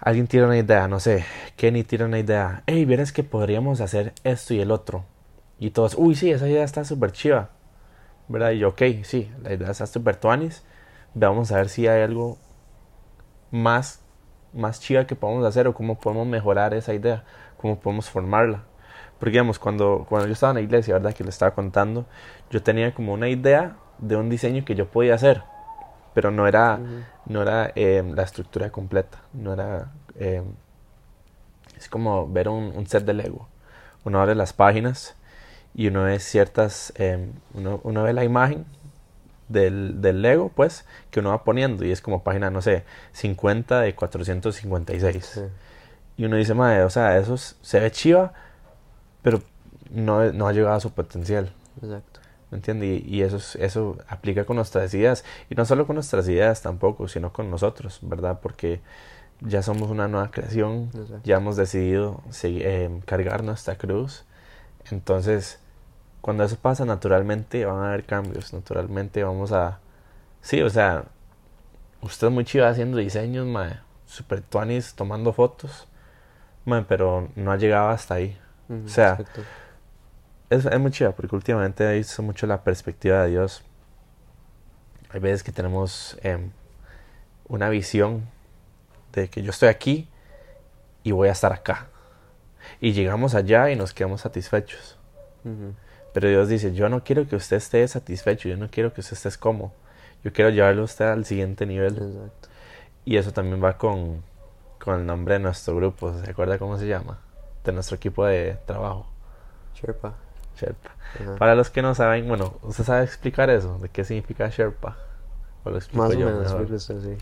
alguien 0.00 0.26
tira 0.26 0.46
una 0.46 0.56
idea, 0.56 0.88
no 0.88 1.00
sé, 1.00 1.24
Kenny 1.56 1.84
tira 1.84 2.06
una 2.06 2.18
idea, 2.18 2.62
hey, 2.66 2.84
vieras 2.84 3.12
que 3.12 3.24
podríamos 3.24 3.80
hacer 3.80 4.14
esto 4.24 4.54
y 4.54 4.60
el 4.60 4.70
otro. 4.70 5.04
Y 5.58 5.70
todos, 5.70 5.94
uy, 5.98 6.14
sí, 6.14 6.30
esa 6.30 6.48
idea 6.48 6.64
está 6.64 6.84
súper 6.84 7.12
chiva. 7.12 7.50
¿Verdad? 8.28 8.50
Y 8.52 8.58
yo, 8.58 8.68
ok, 8.68 8.82
sí, 9.02 9.30
la 9.42 9.54
idea 9.54 9.70
está 9.70 9.86
súper 9.86 10.16
tuanis. 10.16 10.62
Vamos 11.14 11.50
a 11.50 11.56
ver 11.56 11.68
si 11.68 11.86
hay 11.86 12.02
algo 12.02 12.38
más, 13.50 14.02
más 14.52 14.80
chiva 14.80 15.06
que 15.06 15.16
podemos 15.16 15.44
hacer 15.46 15.66
o 15.66 15.74
cómo 15.74 15.98
podemos 15.98 16.26
mejorar 16.26 16.74
esa 16.74 16.94
idea, 16.94 17.24
cómo 17.56 17.80
podemos 17.80 18.10
formarla. 18.10 18.64
Porque, 19.18 19.32
digamos, 19.32 19.58
cuando, 19.58 20.06
cuando 20.08 20.28
yo 20.28 20.34
estaba 20.34 20.50
en 20.50 20.56
la 20.56 20.60
iglesia, 20.62 20.94
¿verdad? 20.94 21.14
Que 21.14 21.24
le 21.24 21.30
estaba 21.30 21.54
contando, 21.54 22.06
yo 22.50 22.62
tenía 22.62 22.94
como 22.94 23.14
una 23.14 23.28
idea 23.28 23.76
de 23.98 24.16
un 24.16 24.28
diseño 24.28 24.64
que 24.64 24.74
yo 24.74 24.88
podía 24.90 25.14
hacer, 25.14 25.42
pero 26.18 26.32
no 26.32 26.48
era, 26.48 26.80
no 27.26 27.42
era 27.42 27.70
eh, 27.76 28.02
la 28.12 28.24
estructura 28.24 28.70
completa, 28.70 29.22
no 29.32 29.52
era... 29.52 29.92
Eh, 30.16 30.42
es 31.76 31.88
como 31.88 32.28
ver 32.28 32.48
un, 32.48 32.72
un 32.74 32.88
set 32.88 33.04
de 33.04 33.14
Lego. 33.14 33.46
Uno 34.02 34.20
abre 34.20 34.34
las 34.34 34.52
páginas 34.52 35.14
y 35.76 35.86
uno 35.86 36.02
ve 36.02 36.18
ciertas, 36.18 36.92
eh, 36.96 37.30
uno, 37.54 37.78
uno, 37.84 38.02
ve 38.02 38.14
la 38.14 38.24
imagen 38.24 38.66
del, 39.46 40.02
del, 40.02 40.22
Lego, 40.22 40.48
pues, 40.48 40.84
que 41.12 41.20
uno 41.20 41.28
va 41.30 41.44
poniendo 41.44 41.84
y 41.84 41.92
es 41.92 42.00
como 42.00 42.24
página, 42.24 42.50
no 42.50 42.62
sé, 42.62 42.82
50 43.12 43.82
de 43.82 43.94
456. 43.94 45.40
Y 46.16 46.24
uno 46.24 46.34
dice, 46.34 46.52
madre, 46.54 46.82
o 46.82 46.90
sea, 46.90 47.16
eso 47.16 47.36
se 47.36 47.78
ve 47.78 47.92
chiva, 47.92 48.32
pero 49.22 49.40
no, 49.88 50.32
no 50.32 50.48
ha 50.48 50.52
llegado 50.52 50.74
a 50.74 50.80
su 50.80 50.90
potencial. 50.90 51.52
Exacto. 51.80 52.18
¿Me 52.50 52.56
entiendes? 52.56 53.02
Y, 53.04 53.22
eso, 53.22 53.38
eso 53.58 53.98
aplica 54.08 54.44
con 54.44 54.56
nuestras 54.56 54.92
ideas. 54.94 55.24
Y 55.50 55.54
no 55.54 55.64
solo 55.64 55.86
con 55.86 55.94
nuestras 55.94 56.28
ideas 56.28 56.62
tampoco, 56.62 57.08
sino 57.08 57.32
con 57.32 57.50
nosotros, 57.50 57.98
¿verdad? 58.02 58.40
Porque 58.42 58.80
ya 59.40 59.62
somos 59.62 59.90
una 59.90 60.08
nueva 60.08 60.30
creación, 60.30 60.90
ya 61.24 61.36
hemos 61.36 61.56
decidido 61.56 62.22
eh, 62.42 63.00
cargar 63.04 63.44
nuestra 63.44 63.76
cruz. 63.76 64.24
Entonces, 64.90 65.60
cuando 66.20 66.44
eso 66.44 66.56
pasa, 66.56 66.84
naturalmente 66.84 67.64
van 67.64 67.82
a 67.82 67.88
haber 67.88 68.04
cambios, 68.04 68.52
naturalmente 68.52 69.22
vamos 69.22 69.52
a... 69.52 69.78
Sí, 70.40 70.62
o 70.62 70.70
sea, 70.70 71.04
usted 72.00 72.28
es 72.28 72.32
muy 72.32 72.44
chido 72.44 72.66
haciendo 72.66 72.98
diseños, 72.98 73.46
mae, 73.46 73.78
super 74.06 74.40
tuanis, 74.40 74.94
tomando 74.94 75.32
fotos, 75.32 75.86
mae, 76.64 76.82
pero 76.82 77.28
no 77.36 77.52
ha 77.52 77.56
llegado 77.56 77.90
hasta 77.90 78.14
ahí. 78.14 78.38
o 78.68 78.88
sea, 78.88 79.18
es, 80.50 80.64
es, 80.64 80.80
muy 80.80 80.90
chido 80.90 81.12
porque 81.12 81.34
últimamente 81.34 81.84
he 81.84 81.96
visto 81.98 82.22
mucho 82.22 82.46
la 82.46 82.62
perspectiva 82.62 83.22
de 83.22 83.30
Dios. 83.30 83.62
Hay 85.10 85.20
veces 85.20 85.42
que 85.42 85.52
tenemos 85.52 86.18
eh, 86.22 86.50
una 87.48 87.68
visión 87.68 88.28
de 89.12 89.28
que 89.28 89.42
yo 89.42 89.50
estoy 89.50 89.68
aquí 89.68 90.08
y 91.02 91.12
voy 91.12 91.28
a 91.28 91.32
estar 91.32 91.52
acá. 91.52 91.88
Y 92.80 92.92
llegamos 92.92 93.34
allá 93.34 93.70
y 93.70 93.76
nos 93.76 93.94
quedamos 93.94 94.20
satisfechos. 94.22 94.98
Pero 96.12 96.28
Dios 96.28 96.48
dice, 96.48 96.74
yo 96.74 96.88
no 96.88 97.02
quiero 97.04 97.26
que 97.26 97.36
usted 97.36 97.56
esté 97.56 97.86
satisfecho, 97.88 98.48
yo 98.48 98.56
no 98.56 98.68
quiero 98.70 98.92
que 98.92 99.00
usted 99.00 99.16
esté 99.16 99.30
cómodo, 99.38 99.72
yo 100.22 100.32
quiero 100.32 100.50
llevarlo 100.50 100.82
a 100.82 100.84
usted 100.84 101.06
al 101.06 101.24
siguiente 101.24 101.64
nivel. 101.64 101.94
Exacto. 101.94 102.48
Y 103.06 103.16
eso 103.16 103.32
también 103.32 103.62
va 103.62 103.78
con, 103.78 104.22
con 104.78 105.00
el 105.00 105.06
nombre 105.06 105.34
de 105.34 105.40
nuestro 105.40 105.76
grupo, 105.76 106.12
¿se 106.12 106.30
acuerda 106.30 106.58
cómo 106.58 106.76
se 106.76 106.86
llama? 106.86 107.18
De 107.64 107.72
nuestro 107.72 107.96
equipo 107.96 108.26
de 108.26 108.58
trabajo. 108.66 109.06
Sherpa. 109.74 110.27
Sherpa. 110.60 110.90
Para 111.38 111.54
los 111.54 111.70
que 111.70 111.82
no 111.82 111.94
saben, 111.94 112.28
bueno, 112.28 112.58
¿usted 112.62 112.84
sabe 112.84 113.04
explicar 113.04 113.50
eso? 113.50 113.78
¿De 113.78 113.88
qué 113.88 114.04
significa 114.04 114.48
Sherpa? 114.48 114.96
¿O 115.64 115.70
lo 115.70 115.78
Más 115.92 116.14
o 116.14 116.18
menos, 116.18 116.80
sí. 116.80 117.16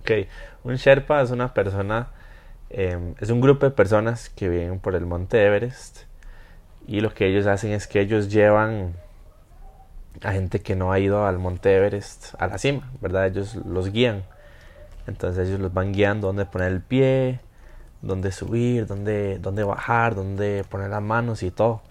Ok, 0.00 0.28
un 0.64 0.76
Sherpa 0.76 1.22
es 1.22 1.30
una 1.30 1.52
persona, 1.52 2.08
eh, 2.70 3.14
es 3.20 3.30
un 3.30 3.40
grupo 3.40 3.66
de 3.66 3.72
personas 3.72 4.28
que 4.30 4.48
vienen 4.48 4.78
por 4.78 4.94
el 4.94 5.06
monte 5.06 5.44
Everest 5.44 6.10
y 6.86 7.00
lo 7.00 7.14
que 7.14 7.26
ellos 7.26 7.46
hacen 7.46 7.72
es 7.72 7.86
que 7.86 8.00
ellos 8.00 8.30
llevan 8.30 8.94
a 10.22 10.32
gente 10.32 10.60
que 10.60 10.74
no 10.76 10.92
ha 10.92 10.98
ido 10.98 11.26
al 11.26 11.38
Monte 11.38 11.74
Everest 11.74 12.34
a 12.38 12.46
la 12.46 12.58
cima, 12.58 12.90
¿verdad? 13.00 13.26
Ellos 13.26 13.54
los 13.54 13.92
guían. 13.92 14.24
Entonces 15.06 15.48
ellos 15.48 15.60
los 15.60 15.72
van 15.72 15.92
guiando 15.92 16.26
dónde 16.26 16.46
poner 16.46 16.72
el 16.72 16.80
pie, 16.80 17.40
dónde 18.02 18.32
subir, 18.32 18.86
dónde, 18.86 19.38
dónde 19.38 19.62
bajar, 19.64 20.14
dónde 20.14 20.64
poner 20.68 20.90
las 20.90 21.02
manos 21.02 21.42
y 21.42 21.50
todo. 21.50 21.82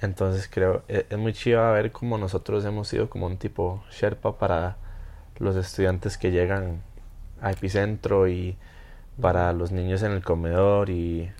Entonces 0.00 0.48
creo, 0.52 0.82
e, 0.88 1.06
es, 1.08 1.18
muy 1.18 1.32
chido 1.32 1.72
ver 1.72 1.92
cómo 1.92 2.18
nosotros 2.18 2.64
hemos 2.64 2.88
sido 2.88 3.08
como 3.08 3.26
un 3.26 3.38
tipo 3.38 3.82
Sherpa 3.90 4.38
para 4.38 4.76
los 5.38 5.56
estudiantes 5.56 6.18
que 6.18 6.30
llegan 6.30 6.82
a 7.40 7.52
Epicentro 7.52 8.28
y 8.28 8.56
para 9.20 9.52
los 9.52 9.72
niños 9.72 10.02
en 10.02 10.12
el 10.12 10.22
comedor 10.22 10.90
y, 10.90 11.30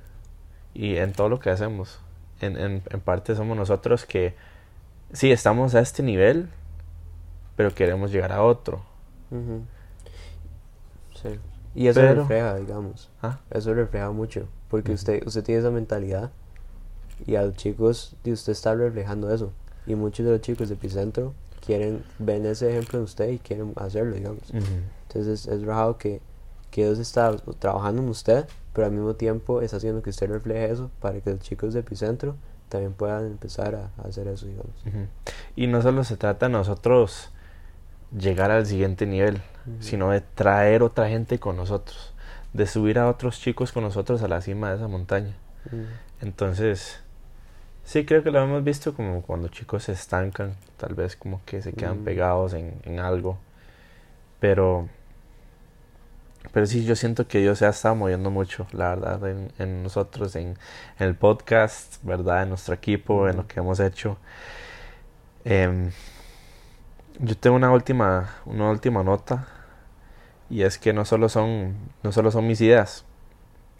y 0.75 0.97
en 0.97 1.13
todo 1.13 1.29
lo 1.29 1.39
que 1.39 1.51
hacemos 1.51 2.01
en, 2.41 2.57
en, 2.57 2.83
en 2.89 3.01
parte 3.01 3.35
somos 3.35 3.57
nosotros 3.57 4.05
que 4.05 4.35
sí 5.13 5.31
estamos 5.31 5.75
a 5.75 5.81
este 5.81 6.03
nivel, 6.03 6.49
pero 7.57 7.75
queremos 7.75 8.13
llegar 8.13 8.33
a 8.33 8.43
otro. 8.43 8.83
Sí. 11.15 11.39
Y 11.75 11.89
eso 11.89 12.01
refleja, 12.01 12.57
digamos. 12.57 13.11
¿Ah? 13.23 13.41
Eso 13.51 13.75
refleja 13.75 14.11
mucho. 14.11 14.49
Porque 14.69 14.93
usted, 14.93 15.27
usted 15.27 15.45
tiene 15.45 15.61
esa 15.61 15.71
mentalidad. 15.71 16.31
Y 17.26 17.37
a 17.37 17.42
los 17.42 17.56
chicos, 17.56 18.14
y 18.25 18.32
usted 18.32 18.52
está 18.52 18.75
reflejando 18.75 19.32
eso. 19.32 19.52
Y 19.87 19.94
muchos 19.94 20.26
de 20.26 20.32
los 20.32 20.40
chicos 20.40 20.68
de 20.68 20.75
Epicentro 20.75 21.35
quieren, 21.64 22.02
ven 22.18 22.44
ese 22.46 22.70
ejemplo 22.70 22.99
en 22.99 23.04
usted 23.04 23.30
y 23.30 23.38
quieren 23.38 23.73
hacerlo, 23.76 24.14
digamos. 24.14 24.42
Entonces 24.52 25.46
es, 25.46 25.46
es 25.46 25.62
raro 25.64 25.96
que, 25.96 26.20
que 26.70 26.85
Dios 26.85 26.99
está 26.99 27.37
trabajando 27.58 28.02
en 28.02 28.08
usted 28.08 28.46
pero 28.76 28.88
al 28.88 28.92
mismo 28.92 29.14
tiempo 29.14 29.62
está 29.62 29.78
haciendo 29.78 30.02
que 30.02 30.11
usted 30.11 30.28
refleje 30.28 30.70
eso 30.70 30.90
para 31.00 31.18
que 31.20 31.30
los 31.30 31.40
chicos 31.40 31.73
de 31.73 31.80
Epicentro 31.80 32.37
también 32.68 32.92
puedan 32.92 33.25
empezar 33.25 33.75
a, 33.75 33.90
hacer 34.06 34.28
eso, 34.28 34.44
digamos. 34.44 34.75
Y 35.56 35.66
no 35.66 35.80
solo 35.80 36.04
se 36.04 36.18
trata 36.18 36.49
de 36.49 36.52
nosotros 36.52 37.30
llegar 38.14 38.50
al 38.50 38.66
siguiente 38.66 39.06
nivel, 39.06 39.40
sino 39.80 40.11
de 40.11 40.20
traer 40.20 40.82
otra 40.82 41.08
gente 41.08 41.38
con 41.38 41.56
nosotros, 41.56 42.12
de 42.52 42.66
subir 42.66 42.99
a 42.99 43.08
otros 43.08 43.40
chicos 43.40 43.73
con 43.73 43.82
nosotros 43.82 44.23
a 44.23 44.28
la 44.28 44.42
cima 44.42 44.68
de 44.68 44.76
esa 44.76 44.88
montaña. 44.88 45.35
Entonces, 46.20 47.00
sí 47.87 48.05
creo 48.05 48.23
que 48.23 48.31
lo 48.31 48.43
hemos 48.43 48.62
visto 48.64 48.95
como 48.95 49.23
cuando 49.23 49.49
chicos 49.49 49.85
se 49.85 49.93
estancan, 49.93 50.55
tal 50.76 50.95
vez 50.95 51.16
como 51.16 51.40
que 51.47 51.62
se 51.62 51.73
quedan 51.73 52.05
pegados 52.05 52.52
en, 52.52 52.75
en 52.85 53.00
algo, 53.00 53.38
pero 54.40 54.88
pero 56.52 56.66
sí, 56.66 56.85
yo 56.85 56.97
siento 56.97 57.26
que 57.28 57.40
Dios 57.40 57.59
se 57.59 57.66
ha 57.66 57.71
estado 57.71 57.95
moviendo 57.97 58.31
mucho, 58.31 58.66
la 58.73 58.90
verdad, 58.90 59.28
en, 59.28 59.52
en 59.59 59.83
nosotros, 59.83 60.37
en, 60.37 60.57
en, 60.99 61.07
el 61.07 61.14
podcast, 61.16 62.02
¿verdad? 62.05 62.45
En 62.45 62.50
nuestro 62.50 62.75
equipo, 62.75 63.28
en 63.28 63.37
lo 63.37 63.47
que 63.47 63.61
hemos 63.61 63.81
hecho. 63.81 64.16
Eh, 65.45 65.90
yo 67.19 67.37
tengo 67.37 67.57
una 67.57 67.71
última, 67.73 68.37
una 68.45 68.71
última 68.71 69.02
nota, 69.02 69.49
y 70.50 70.62
es 70.62 70.78
que 70.78 70.93
no 70.93 71.05
solo 71.05 71.28
son, 71.28 71.75
no 72.02 72.12
solo 72.12 72.31
son 72.31 72.47
mis 72.47 72.61
ideas, 72.61 73.05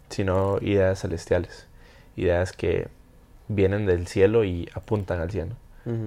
sino 0.09 0.57
ideas 0.61 1.01
celestiales, 1.01 1.67
ideas 2.15 2.51
que 2.53 2.89
vienen 3.47 3.85
del 3.85 4.07
cielo 4.07 4.43
y 4.43 4.69
apuntan 4.73 5.19
al 5.21 5.31
cielo. 5.31 5.55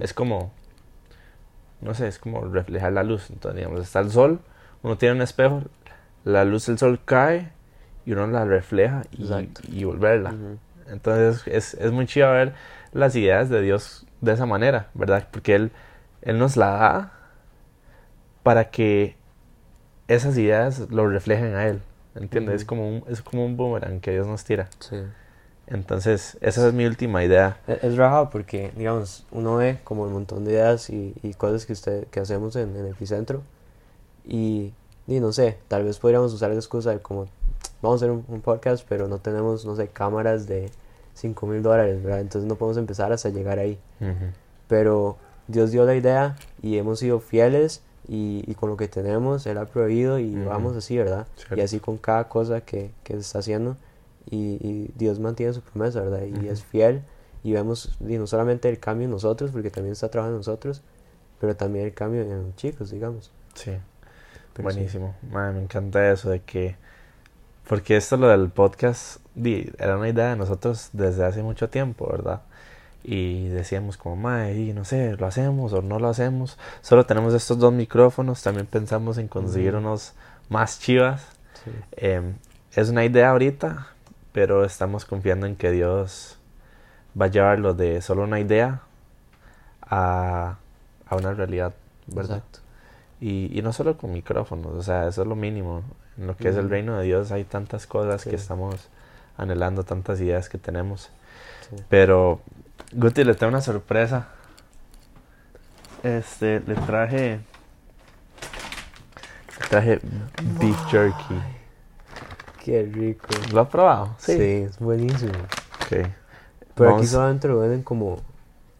Es 0.00 0.12
como, 0.12 0.52
no 1.80 1.94
sé, 1.94 2.06
es 2.06 2.18
como 2.18 2.42
reflejar 2.44 2.92
la 2.92 3.02
luz. 3.02 3.30
Entonces, 3.30 3.56
digamos, 3.56 3.80
está 3.80 4.00
el 4.00 4.10
sol, 4.10 4.40
uno 4.82 4.98
tiene 4.98 5.14
un 5.14 5.22
espejo, 5.22 5.62
la 6.24 6.44
luz 6.44 6.66
del 6.66 6.76
sol 6.76 7.00
cae 7.02 7.50
y 8.04 8.12
uno 8.12 8.26
la 8.26 8.44
refleja 8.44 9.04
y, 9.10 9.26
y 9.68 9.84
volverla. 9.84 10.34
Entonces 10.88 11.46
es, 11.46 11.74
es 11.74 11.92
muy 11.92 12.06
chido 12.06 12.30
ver 12.30 12.52
las 12.92 13.16
ideas 13.16 13.48
de 13.48 13.62
Dios 13.62 14.06
de 14.20 14.32
esa 14.32 14.44
manera, 14.46 14.88
¿verdad? 14.94 15.28
Porque 15.30 15.54
Él, 15.54 15.70
él 16.22 16.38
nos 16.38 16.56
la 16.56 16.70
da 16.70 17.12
para 18.42 18.70
que 18.70 19.16
esas 20.08 20.36
ideas 20.36 20.90
lo 20.90 21.08
reflejen 21.08 21.54
a 21.54 21.66
Él. 21.68 21.80
¿Entiendes? 22.14 22.56
es, 22.56 22.64
como 22.64 22.88
un, 22.88 23.04
es 23.08 23.22
como 23.22 23.44
un 23.44 23.56
boomerang 23.56 24.00
que 24.00 24.10
Dios 24.10 24.26
nos 24.26 24.44
tira. 24.44 24.68
Sí. 24.80 24.96
Entonces, 25.70 26.36
esa 26.40 26.66
es 26.66 26.74
mi 26.74 26.84
última 26.84 27.24
idea. 27.24 27.60
Es, 27.66 27.84
es 27.84 27.96
raro 27.96 28.30
porque, 28.30 28.72
digamos, 28.76 29.24
uno 29.30 29.56
ve 29.56 29.78
como 29.84 30.02
un 30.02 30.12
montón 30.12 30.44
de 30.44 30.52
ideas 30.52 30.90
y, 30.90 31.14
y 31.22 31.34
cosas 31.34 31.64
que, 31.66 31.72
usted, 31.72 32.06
que 32.08 32.20
hacemos 32.20 32.56
en, 32.56 32.76
en 32.76 32.86
Epicentro 32.86 33.42
y 34.26 34.72
y 35.10 35.18
no 35.18 35.32
sé, 35.32 35.58
tal 35.66 35.82
vez 35.82 35.98
podríamos 35.98 36.32
usar 36.32 36.50
la 36.50 36.54
excusa 36.54 36.90
de 36.90 37.00
como, 37.00 37.26
vamos 37.82 38.00
a 38.00 38.04
hacer 38.04 38.10
un, 38.10 38.40
podcast, 38.42 38.86
pero 38.88 39.08
no 39.08 39.18
tenemos, 39.18 39.66
no 39.66 39.74
sé, 39.74 39.88
cámaras 39.88 40.46
de 40.46 40.70
5 41.14 41.48
mil 41.48 41.64
dólares, 41.64 42.00
¿verdad? 42.00 42.20
Entonces 42.20 42.48
no 42.48 42.54
podemos 42.54 42.76
empezar 42.76 43.12
hasta 43.12 43.28
llegar 43.30 43.58
ahí. 43.58 43.76
Pero 44.68 45.16
Dios 45.48 45.72
dio 45.72 45.84
la 45.84 45.96
idea 45.96 46.36
y 46.62 46.78
hemos 46.78 47.00
sido 47.00 47.18
fieles 47.18 47.82
y, 48.06 48.44
y 48.46 48.54
con 48.54 48.70
lo 48.70 48.76
que 48.76 48.86
tenemos, 48.86 49.46
Él 49.46 49.58
ha 49.58 49.66
proveído 49.66 50.20
y 50.20 50.36
Ujú. 50.36 50.48
vamos 50.48 50.76
así, 50.76 50.96
¿verdad? 50.96 51.26
Cierto. 51.34 51.56
Y 51.56 51.60
así 51.60 51.80
con 51.80 51.98
cada 51.98 52.28
cosa 52.28 52.60
que, 52.60 52.92
que 53.02 53.14
se 53.14 53.20
está 53.20 53.40
haciendo 53.40 53.76
y, 54.28 54.58
y 54.66 54.90
Dios 54.96 55.18
mantiene 55.18 55.52
su 55.52 55.60
promesa, 55.62 56.00
¿verdad? 56.00 56.22
Y 56.26 56.32
Ujú. 56.32 56.46
es 56.50 56.62
fiel 56.64 57.02
y 57.42 57.52
vemos 57.52 57.96
y 58.00 58.18
no 58.18 58.26
solamente 58.26 58.68
el 58.68 58.78
cambio 58.78 59.06
en 59.06 59.10
nosotros, 59.10 59.50
porque 59.50 59.70
también 59.70 59.92
está 59.92 60.10
trabajando 60.10 60.36
en 60.36 60.40
nosotros, 60.40 60.82
pero 61.40 61.56
también 61.56 61.86
el 61.86 61.94
cambio 61.94 62.22
en 62.22 62.44
los 62.46 62.56
chicos, 62.56 62.90
digamos. 62.90 63.30
Sí. 63.54 63.72
Pero 64.52 64.70
sí. 64.70 64.76
Buenísimo. 64.76 65.14
Mae, 65.30 65.52
me 65.52 65.62
encanta 65.62 66.10
eso 66.10 66.30
de 66.30 66.40
que. 66.40 66.76
Porque 67.66 67.96
esto, 67.96 68.16
lo 68.16 68.28
del 68.28 68.50
podcast, 68.50 69.20
era 69.78 69.96
una 69.96 70.08
idea 70.08 70.30
de 70.30 70.36
nosotros 70.36 70.90
desde 70.92 71.24
hace 71.24 71.42
mucho 71.42 71.70
tiempo, 71.70 72.08
¿verdad? 72.10 72.42
Y 73.04 73.48
decíamos, 73.48 73.96
como, 73.96 74.16
mae, 74.16 74.58
y 74.58 74.72
no 74.72 74.84
sé, 74.84 75.16
lo 75.16 75.26
hacemos 75.26 75.72
o 75.72 75.80
no 75.80 75.98
lo 75.98 76.08
hacemos. 76.08 76.58
Solo 76.82 77.06
tenemos 77.06 77.32
estos 77.32 77.58
dos 77.58 77.72
micrófonos. 77.72 78.42
También 78.42 78.66
pensamos 78.66 79.18
en 79.18 79.28
conseguir 79.28 79.76
unos 79.76 80.12
más 80.48 80.80
chivas. 80.80 81.22
Sí. 81.64 81.70
Em, 81.92 82.34
es 82.74 82.88
una 82.90 83.04
idea 83.04 83.30
ahorita, 83.30 83.86
pero 84.32 84.64
estamos 84.64 85.04
confiando 85.04 85.46
en 85.46 85.56
que 85.56 85.70
Dios 85.70 86.38
va 87.20 87.26
a 87.26 87.28
llevarlo 87.28 87.74
de 87.74 88.00
solo 88.02 88.22
una 88.24 88.40
idea 88.40 88.82
a, 89.82 90.56
a 91.06 91.16
una 91.16 91.32
realidad, 91.34 91.74
¿verdad? 92.06 92.38
Exacto. 92.38 92.60
Y, 93.20 93.56
y 93.58 93.62
no 93.62 93.72
solo 93.72 93.96
con 93.98 94.12
micrófonos, 94.12 94.72
o 94.74 94.82
sea, 94.82 95.06
eso 95.08 95.22
es 95.22 95.28
lo 95.28 95.36
mínimo. 95.36 95.82
En 96.18 96.26
lo 96.26 96.36
que 96.36 96.48
es 96.48 96.56
el 96.56 96.70
reino 96.70 96.96
de 96.98 97.04
Dios 97.04 97.32
hay 97.32 97.44
tantas 97.44 97.86
cosas 97.86 98.22
Sí. 98.22 98.30
que 98.30 98.36
estamos 98.36 98.88
anhelando, 99.36 99.84
tantas 99.84 100.20
ideas 100.20 100.48
que 100.48 100.58
tenemos. 100.58 101.10
Sí. 101.68 101.76
Pero, 101.88 102.40
Guti, 102.92 103.24
le 103.24 103.34
tengo 103.34 103.50
una 103.50 103.60
sorpresa. 103.60 104.28
Este, 106.02 106.60
le 106.60 106.74
traje. 106.76 107.40
Le 109.60 109.66
traje 109.68 110.00
beef 110.58 110.86
jerky. 110.90 111.34
Qué 112.62 112.82
rico. 112.82 113.26
¿Lo 113.52 113.60
ha 113.60 113.68
probado? 113.68 114.14
Sí, 114.18 114.32
es 114.32 114.78
buenísimo. 114.78 115.32
Ok. 115.32 115.88
Pero 115.88 116.90
aquí 116.90 116.94
Vamos- 116.96 117.08
solamente 117.08 117.48
lo 117.48 117.58
venden 117.60 117.82
como 117.82 118.20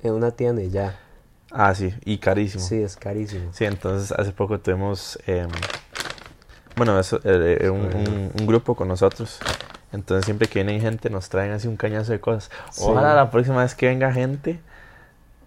en 0.03 0.13
una 0.15 0.31
tienda 0.31 0.63
y 0.63 0.71
ya. 0.71 0.99
Ah, 1.51 1.75
sí, 1.75 1.93
y 2.05 2.19
carísimo. 2.19 2.63
Sí, 2.65 2.81
es 2.83 2.97
carísimo. 2.97 3.53
Sí, 3.53 3.65
entonces 3.65 4.13
hace 4.13 4.33
poco 4.33 4.61
tuvimos, 4.61 5.19
em, 5.27 5.49
bueno, 6.77 6.99
eso, 6.99 7.17
eh, 7.25 7.59
eh, 7.63 7.71
un, 7.71 7.81
un- 7.95 8.31
un 8.39 8.47
grupo 8.47 8.75
con 8.75 8.87
nosotros. 8.89 9.41
Entonces 9.93 10.25
siempre 10.25 10.47
que 10.47 10.63
vienen 10.63 10.81
gente 10.81 11.11
nos 11.11 11.29
traen 11.29 11.51
así 11.53 11.67
un 11.67 11.77
cañazo 11.77 12.13
de 12.13 12.21
cosas. 12.21 12.51
Sí. 12.71 12.83
Ojalá 12.87 13.15
la 13.15 13.31
próxima 13.31 13.63
vez 13.63 13.75
que 13.75 13.89
venga 13.89 14.13
gente 14.13 14.61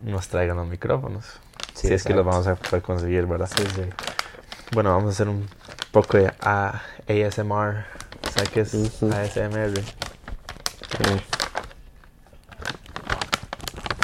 nos 0.02 0.28
traigan 0.28 0.58
los 0.58 0.68
micrófonos. 0.68 1.26
Sí, 1.74 1.88
si 1.88 1.94
es 1.94 2.04
que 2.04 2.14
los 2.14 2.26
vamos 2.26 2.46
a 2.48 2.56
poder 2.56 2.82
conseguir, 2.82 3.26
¿verdad? 3.26 3.50
Sí, 3.56 3.64
sí. 3.74 3.84
Bueno, 4.74 4.90
vamos 4.92 5.08
a 5.08 5.12
hacer 5.12 5.30
un 5.30 5.48
poco 5.92 6.18
de 6.18 6.32
ASMR. 6.42 7.86
¿Sabes 8.34 8.50
qué 8.50 8.62
es 8.62 8.74
Ujú. 8.74 9.14
ASMR? 9.14 9.74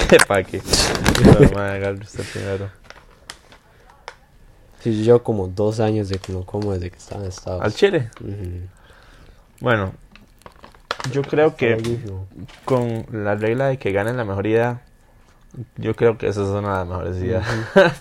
¿Qué 0.09 0.17
pa' 0.27 0.43
qué? 0.43 0.61
No, 1.23 1.39
madre, 1.55 1.77
agarre 1.77 1.99
usted 1.99 2.23
primero. 2.31 2.69
Sí, 4.81 5.03
yo 5.03 5.23
como 5.23 5.47
dos 5.47 5.79
años 5.79 6.09
de 6.09 6.19
que 6.19 6.31
no 6.31 6.45
como 6.45 6.73
desde 6.73 6.89
que 6.89 6.97
estaba 6.97 7.21
en 7.21 7.27
Estados 7.27 7.61
¿Al 7.61 7.73
chile? 7.73 8.09
Bueno, 9.59 9.93
yo 11.11 11.21
creo 11.21 11.55
que 11.55 11.99
con 12.65 13.05
la 13.11 13.35
regla 13.35 13.67
de 13.67 13.77
que 13.77 13.91
ganen 13.91 14.17
la 14.17 14.25
mejor 14.25 14.47
idea, 14.47 14.81
yo 15.75 15.95
creo 15.95 16.17
que 16.17 16.27
esa 16.27 16.41
es 16.43 16.47
una 16.47 16.59
de 16.59 16.63
las 16.63 16.87
mejores 16.87 17.17
ideas. 17.17 17.45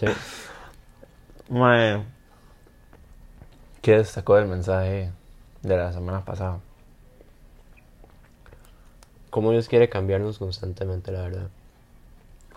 Sí. 0.00 0.06
Mae, 1.50 2.02
¿qué 3.82 3.98
destacó 3.98 4.36
del 4.36 4.46
mensaje 4.46 5.12
de 5.62 5.76
la 5.76 5.92
semana 5.92 6.24
pasada? 6.24 6.60
Cómo 9.30 9.52
Dios 9.52 9.68
quiere 9.68 9.88
cambiarnos 9.88 10.38
constantemente, 10.38 11.10
la 11.10 11.22
verdad. 11.22 11.48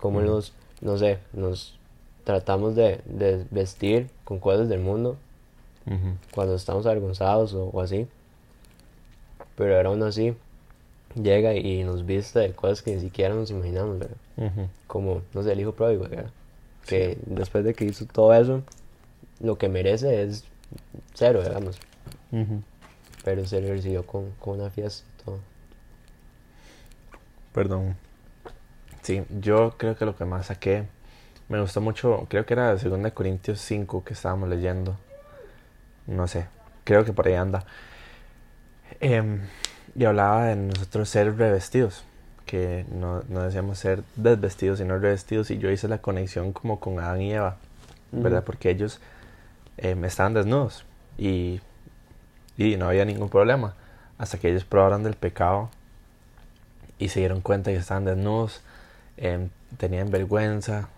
Cómo 0.00 0.20
nos, 0.20 0.52
no 0.80 0.98
sé, 0.98 1.18
nos 1.32 1.78
tratamos 2.24 2.74
de, 2.74 3.00
de 3.06 3.46
vestir 3.50 4.10
con 4.24 4.40
cosas 4.40 4.68
del 4.68 4.80
mundo 4.80 5.16
cuando 6.32 6.54
estamos 6.56 6.84
avergonzados 6.84 7.54
o, 7.54 7.66
o 7.66 7.80
así. 7.80 8.06
Pero 9.56 9.88
aún 9.88 10.02
así, 10.02 10.34
llega 11.14 11.54
y 11.54 11.82
nos 11.84 12.04
viste 12.04 12.40
de 12.40 12.52
cosas 12.52 12.82
que 12.82 12.94
ni 12.94 13.00
siquiera 13.00 13.34
nos 13.34 13.50
imaginamos, 13.50 13.98
¿verdad? 14.00 14.16
Como, 14.86 15.22
no 15.32 15.42
sé, 15.42 15.52
el 15.52 15.60
hijo 15.60 15.72
pródigo, 15.72 16.02
¿verdad? 16.02 16.30
Que 16.86 17.16
después 17.24 17.64
de 17.64 17.72
que 17.72 17.84
hizo 17.84 18.04
todo 18.04 18.34
eso, 18.34 18.62
lo 19.40 19.56
que 19.56 19.68
merece 19.68 20.22
es 20.22 20.44
cero, 21.14 21.42
digamos. 21.42 21.78
Pero 23.26 23.44
se 23.44 23.60
le 23.60 23.72
recibió 23.72 24.06
con, 24.06 24.30
con 24.38 24.60
una 24.60 24.70
fiesta 24.70 25.04
y 25.04 25.24
todo. 25.24 25.40
Perdón. 27.52 27.96
Sí, 29.02 29.24
yo 29.40 29.74
creo 29.76 29.96
que 29.96 30.04
lo 30.04 30.14
que 30.14 30.24
más 30.24 30.46
saqué, 30.46 30.86
me 31.48 31.60
gustó 31.60 31.80
mucho, 31.80 32.26
creo 32.28 32.46
que 32.46 32.54
era 32.54 32.72
de 32.72 32.88
2 32.88 33.12
Corintios 33.12 33.60
5 33.62 34.04
que 34.04 34.12
estábamos 34.12 34.48
leyendo. 34.48 34.96
No 36.06 36.28
sé, 36.28 36.46
creo 36.84 37.04
que 37.04 37.12
por 37.12 37.26
ahí 37.26 37.34
anda. 37.34 37.64
Em, 39.00 39.40
y 39.96 40.04
hablaba 40.04 40.44
de 40.44 40.54
nosotros 40.54 41.08
ser 41.08 41.36
revestidos, 41.36 42.04
que 42.44 42.86
no, 42.92 43.24
no 43.28 43.42
decíamos 43.42 43.80
ser 43.80 44.04
desvestidos, 44.14 44.78
sino 44.78 45.00
revestidos. 45.00 45.50
Y 45.50 45.58
yo 45.58 45.68
hice 45.68 45.88
la 45.88 45.98
conexión 45.98 46.52
como 46.52 46.78
con 46.78 47.00
Adán 47.00 47.22
y 47.22 47.32
Eva, 47.32 47.56
¿verdad? 48.12 48.44
Porque 48.44 48.70
ellos 48.70 49.00
em, 49.78 50.04
estaban 50.04 50.32
desnudos 50.32 50.84
y, 51.18 51.60
y 52.56 52.76
no 52.76 52.88
había 52.88 53.04
ningún 53.04 53.28
problema. 53.28 53.74
Hasta 54.18 54.38
que 54.38 54.48
ellos 54.48 54.64
probaron 54.64 55.02
del 55.02 55.14
pecado 55.14 55.70
y 56.98 57.08
se 57.08 57.20
dieron 57.20 57.40
cuenta 57.40 57.70
que 57.70 57.76
estaban 57.76 58.04
desnudos, 58.04 58.62
em, 59.16 59.50
tenían 59.76 60.10
vergüenza 60.10 60.88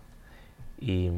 y, 0.79 1.11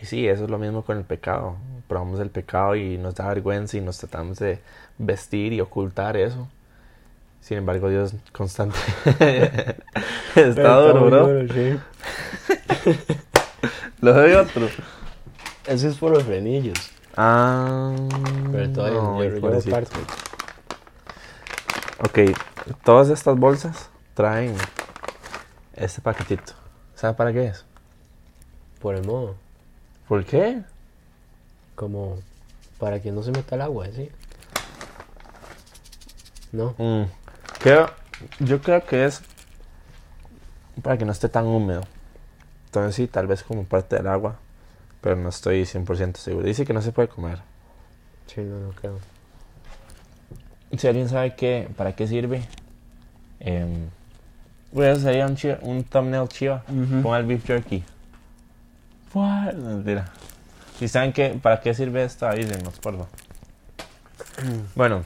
y 0.00 0.04
sí, 0.04 0.26
eso 0.26 0.44
es 0.44 0.50
lo 0.50 0.58
mismo 0.58 0.82
con 0.82 0.98
el 0.98 1.04
pecado. 1.04 1.56
Probamos 1.88 2.18
el 2.20 2.30
pecado 2.30 2.74
y 2.74 2.98
nos 2.98 3.14
da 3.14 3.28
vergüenza 3.28 3.76
y 3.76 3.80
nos 3.80 3.98
tratamos 3.98 4.38
de 4.38 4.58
vestir 4.98 5.52
y 5.52 5.60
ocultar 5.60 6.16
eso. 6.16 6.48
Sin 7.40 7.58
embargo, 7.58 7.88
Dios 7.88 8.14
constante. 8.32 8.76
Está 10.34 10.80
duro, 10.80 11.06
bro. 11.06 11.48
sí. 11.48 11.78
Lo 14.00 14.12
doy 14.12 14.32
otro. 14.32 14.68
Eso 15.66 15.88
es 15.88 15.96
por 15.96 16.12
los 16.12 16.24
frenillos. 16.24 16.90
Ah, 17.16 17.94
Pero 18.52 18.72
todavía 18.72 19.00
no, 19.00 19.24
yo, 19.24 19.60
yo. 19.60 19.76
Ok, 22.00 22.18
todas 22.84 23.08
estas 23.08 23.38
bolsas 23.38 23.88
traen 24.14 24.54
este 25.74 26.02
paquetito. 26.02 26.52
¿Sabe 26.94 27.14
para 27.14 27.32
qué 27.32 27.46
es? 27.46 27.64
Por 28.80 28.96
el 28.96 29.06
modo. 29.06 29.36
¿Por 30.06 30.24
qué? 30.24 30.62
Como 31.74 32.18
para 32.78 33.00
que 33.00 33.12
no 33.12 33.22
se 33.22 33.32
meta 33.32 33.54
el 33.54 33.62
agua, 33.62 33.86
¿sí? 33.94 34.10
No. 36.52 36.74
Mm, 36.78 37.04
creo, 37.58 37.90
yo 38.40 38.60
creo 38.60 38.84
que 38.84 39.06
es 39.06 39.22
para 40.82 40.98
que 40.98 41.04
no 41.04 41.12
esté 41.12 41.28
tan 41.28 41.46
húmedo. 41.46 41.82
Entonces 42.66 42.94
sí, 42.94 43.06
tal 43.06 43.26
vez 43.26 43.42
como 43.42 43.64
parte 43.64 43.96
del 43.96 44.06
agua, 44.06 44.36
pero 45.00 45.16
no 45.16 45.28
estoy 45.28 45.62
100% 45.64 46.16
seguro. 46.16 46.46
Dice 46.46 46.64
que 46.64 46.72
no 46.72 46.82
se 46.82 46.92
puede 46.92 47.08
comer. 47.08 47.38
Sí, 48.26 48.40
no, 48.40 48.58
no 48.60 48.70
creo. 48.72 48.98
Si 50.76 50.86
alguien 50.88 51.08
sabe 51.08 51.34
qué, 51.36 51.68
para 51.76 51.94
qué 51.94 52.06
sirve, 52.08 52.42
eh, 53.40 53.86
eso 54.74 55.00
sería 55.00 55.26
un, 55.26 55.36
chiva- 55.36 55.58
un 55.62 55.84
thumbnail 55.84 56.28
chiva. 56.28 56.64
Ujú. 56.68 57.02
Ponga 57.02 57.18
el 57.18 57.26
beef 57.26 57.46
jerky. 57.46 57.84
What? 59.14 59.54
Mentira. 59.54 60.10
Si 60.78 60.88
saben 60.88 61.12
qué, 61.12 61.38
para 61.40 61.60
qué 61.60 61.72
sirve 61.72 62.04
esto, 62.04 62.26
avísenos, 62.26 62.78
por 62.80 62.92
favor. 62.94 63.08
Bueno, 64.74 65.04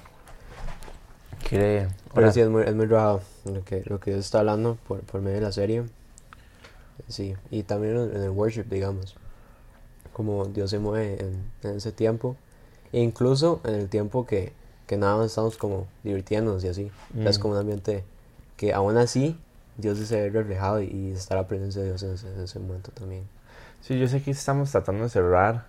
quiere. 1.49 1.89
Pero 2.15 2.33
sí, 2.33 2.41
es 2.41 2.49
muy, 2.49 2.65
es 2.65 2.75
muy 2.75 2.87
raro 2.87 3.21
lo 3.45 3.65
que, 3.65 3.83
lo 3.87 4.01
que 4.01 4.11
Dios 4.13 4.25
está 4.25 4.41
hablando 4.41 4.77
por, 4.89 5.01
por 5.03 5.21
medio 5.21 5.37
de 5.37 5.43
la 5.43 5.53
serie. 5.53 5.85
Sí, 7.07 7.35
y 7.51 7.63
también 7.63 7.97
en 8.15 8.23
el 8.23 8.31
worship, 8.31 8.65
digamos. 8.65 9.15
Como 10.21 10.45
Dios 10.45 10.69
se 10.69 10.79
mueve 10.79 11.17
en, 11.19 11.43
en 11.71 11.77
ese 11.79 11.93
tiempo. 11.93 12.37
E 12.93 13.01
incluso 13.01 13.63
en 13.65 13.75
el 13.77 13.89
tiempo 13.89 14.27
que, 14.27 14.53
que 14.87 14.99
nada 14.99 15.17
más 15.17 15.29
estamos 15.29 15.57
como 15.57 15.87
divirtiéndonos 16.05 16.63
y 16.63 16.69
así. 16.69 16.91
Es 17.25 17.39
Mm. 17.39 17.41
como 17.41 17.55
un 17.55 17.61
ambiente 17.61 18.05
que 18.59 18.75
aún 18.75 18.99
así 18.99 19.39
Dios 19.79 19.99
se 19.99 20.21
ve 20.21 20.29
reflejado 20.29 20.83
y, 20.83 20.89
y 20.89 21.13
está 21.13 21.37
la 21.37 21.49
presencia 21.49 21.81
de 21.81 21.89
Dios 21.89 22.03
en 22.03 22.11
ese, 22.13 22.29
en 22.35 22.41
ese 22.43 22.59
momento 22.59 22.91
también. 22.93 23.23
Sí, 23.81 23.99
yo 23.99 24.07
sé 24.09 24.23
que 24.23 24.31
estamos 24.33 24.71
tratando 24.71 25.05
de 25.05 25.09
cerrar, 25.09 25.65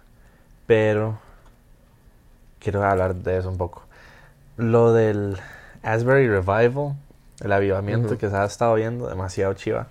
pero 0.68 1.18
quiero 2.60 2.84
hablar 2.84 3.16
de 3.16 3.38
eso 3.38 3.48
un 3.50 3.58
poco. 3.58 3.84
Lo 4.58 4.92
del 4.92 5.38
Asbury 5.82 6.28
Revival, 6.28 6.96
el 7.40 7.52
avivamiento 7.54 8.10
Ujú. 8.10 8.18
que 8.18 8.30
se 8.30 8.36
ha 8.36 8.44
estado 8.44 8.76
viendo, 8.76 9.08
demasiado 9.08 9.54
chiva. 9.54 9.88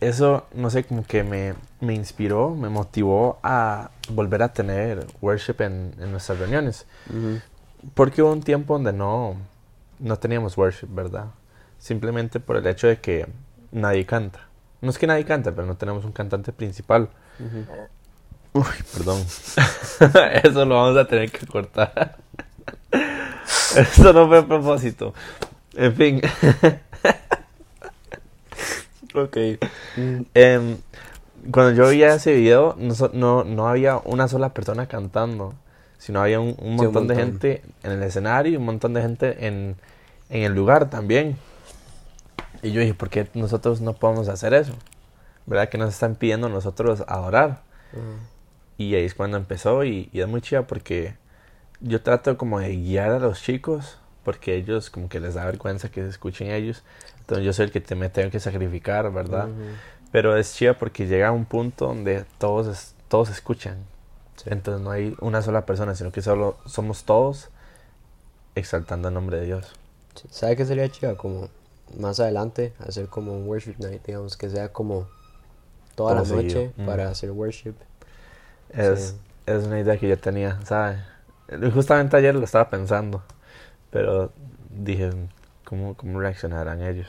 Eso, 0.00 0.46
no 0.52 0.70
sé, 0.70 0.84
como 0.84 1.04
que 1.04 1.22
me, 1.22 1.54
me 1.80 1.94
inspiró, 1.94 2.54
me 2.54 2.68
motivó 2.68 3.38
a 3.42 3.90
volver 4.10 4.42
a 4.42 4.52
tener 4.52 5.06
worship 5.20 5.56
en, 5.60 5.94
en 5.98 6.10
nuestras 6.10 6.38
reuniones. 6.38 6.86
Ujú. 7.08 7.40
Porque 7.94 8.22
hubo 8.22 8.32
un 8.32 8.42
tiempo 8.42 8.74
donde 8.74 8.92
no, 8.92 9.36
no 9.98 10.16
teníamos 10.18 10.56
worship, 10.56 10.88
¿verdad? 10.90 11.26
Simplemente 11.78 12.40
por 12.40 12.56
el 12.56 12.66
hecho 12.66 12.86
de 12.86 12.98
que 12.98 13.26
nadie 13.72 14.04
canta. 14.06 14.40
No 14.80 14.90
es 14.90 14.98
que 14.98 15.06
nadie 15.06 15.24
canta, 15.24 15.52
pero 15.52 15.66
no 15.66 15.76
tenemos 15.76 16.04
un 16.04 16.12
cantante 16.12 16.52
principal. 16.52 17.08
Ujú. 17.38 17.64
Uy, 18.60 18.84
perdón. 18.92 19.20
Eso 20.42 20.64
lo 20.64 20.76
vamos 20.76 20.96
a 20.96 21.06
tener 21.06 21.30
que 21.30 21.46
cortar. 21.46 22.16
Eso 23.76 24.12
no 24.12 24.28
fue 24.28 24.38
a 24.38 24.46
propósito. 24.46 25.14
En 25.74 25.94
fin. 25.94 26.22
ok. 29.16 29.36
Mm, 29.96 30.26
Em, 30.34 30.78
cuando 31.52 31.72
yo 31.72 31.86
veía 31.88 32.14
ese 32.14 32.34
video, 32.34 32.76
no, 32.78 32.94
no, 33.14 33.44
no 33.44 33.68
había 33.68 33.98
una 33.98 34.28
sola 34.28 34.50
persona 34.54 34.86
cantando, 34.88 35.54
sino 35.98 36.22
había 36.22 36.40
un, 36.40 36.56
un 36.60 36.76
un 36.76 36.76
montón 36.76 37.06
de 37.08 37.16
gente 37.16 37.62
en 37.82 37.92
el 37.92 38.02
escenario 38.02 38.52
y 38.52 38.56
un 38.56 38.64
montón 38.64 38.94
de 38.94 39.02
gente 39.02 39.46
en, 39.46 39.76
en 40.30 40.42
el 40.44 40.54
lugar 40.54 40.90
también. 40.90 41.36
Y 42.62 42.72
yo 42.72 42.80
dije, 42.80 42.92
¿por 42.94 43.08
qué 43.10 43.28
nosotros 43.34 43.80
no 43.80 43.94
podemos 43.94 44.28
hacer 44.28 44.52
eso? 44.54 44.74
¿Verdad? 45.46 45.68
Que 45.70 45.78
nos 45.78 45.94
están 45.94 46.16
pidiendo 46.16 46.48
nosotros 46.48 47.04
adorar. 47.08 47.62
ujú. 47.92 48.18
Y 48.78 48.94
ahí 48.94 49.04
es 49.04 49.14
cuando 49.14 49.36
empezó 49.36 49.84
y, 49.84 50.10
y 50.12 50.20
es 50.20 50.28
muy 50.28 50.40
chida 50.42 50.66
porque 50.66 51.14
yo 51.80 52.02
trato 52.02 52.38
como 52.38 52.60
de 52.60 52.76
guiar 52.76 53.12
a 53.12 53.18
los 53.20 53.42
chicos 53.42 53.98
porque 54.26 54.54
ellos 54.56 54.90
como 54.90 55.08
que 55.08 55.20
les 55.20 55.34
da 55.34 55.44
vergüenza 55.46 55.88
que 55.88 56.02
se 56.02 56.08
escuchen 56.10 56.50
ellos. 56.50 56.82
Entonces 57.20 57.44
yo 57.46 57.52
soy 57.54 57.66
el 57.66 57.72
que 57.72 57.80
te 57.80 57.94
me 57.94 58.10
tengo 58.10 58.30
que 58.30 58.40
sacrificar, 58.40 59.10
¿verdad? 59.12 59.48
Ujú. 59.48 59.62
Pero 60.12 60.36
es 60.36 60.54
chida 60.54 60.74
porque 60.74 61.06
llega 61.06 61.28
a 61.28 61.32
un 61.32 61.44
punto 61.46 61.86
donde 61.86 62.24
todos, 62.38 62.66
es- 62.66 62.94
todos 63.08 63.30
escuchan. 63.30 63.76
Sí. 64.36 64.50
Entonces 64.52 64.82
no 64.82 64.90
hay 64.90 65.16
una 65.20 65.40
sola 65.42 65.64
persona, 65.64 65.94
sino 65.94 66.12
que 66.12 66.20
solo 66.20 66.58
somos 66.66 67.04
todos 67.04 67.48
exaltando 68.54 69.08
el 69.08 69.14
nombre 69.14 69.38
de 69.40 69.46
Dios. 69.46 69.72
Sí. 70.14 70.28
¿Sabe 70.30 70.56
qué 70.56 70.64
sería 70.66 70.88
chido? 70.90 71.16
Como 71.16 71.48
más 71.98 72.18
adelante 72.20 72.72
hacer 72.86 73.06
como 73.06 73.32
un 73.32 73.46
worship 73.48 73.76
night, 73.78 74.04
digamos, 74.04 74.36
que 74.36 74.50
sea 74.50 74.72
como 74.72 75.08
toda 75.94 76.14
Todo 76.14 76.24
la 76.36 76.42
noche 76.42 76.50
seguido. 76.50 76.72
Mm. 76.76 76.86
para 76.86 77.08
hacer 77.08 77.30
worship. 77.30 77.74
Es, 78.70 79.00
Sí. 79.10 79.16
es 79.46 79.64
una 79.64 79.78
idea 79.80 79.96
que 79.98 80.08
yo 80.08 80.18
tenía, 80.18 80.58
¿sabes? 80.64 80.98
Justamente 81.72 82.16
ayer 82.16 82.34
lo 82.34 82.42
estaba 82.44 82.68
pensando, 82.68 83.22
pero 83.96 84.30
dije, 84.68 85.10
¿cómo, 85.64 85.96
cómo 85.96 86.20
reaccionarán 86.20 86.82
ellos? 86.82 87.08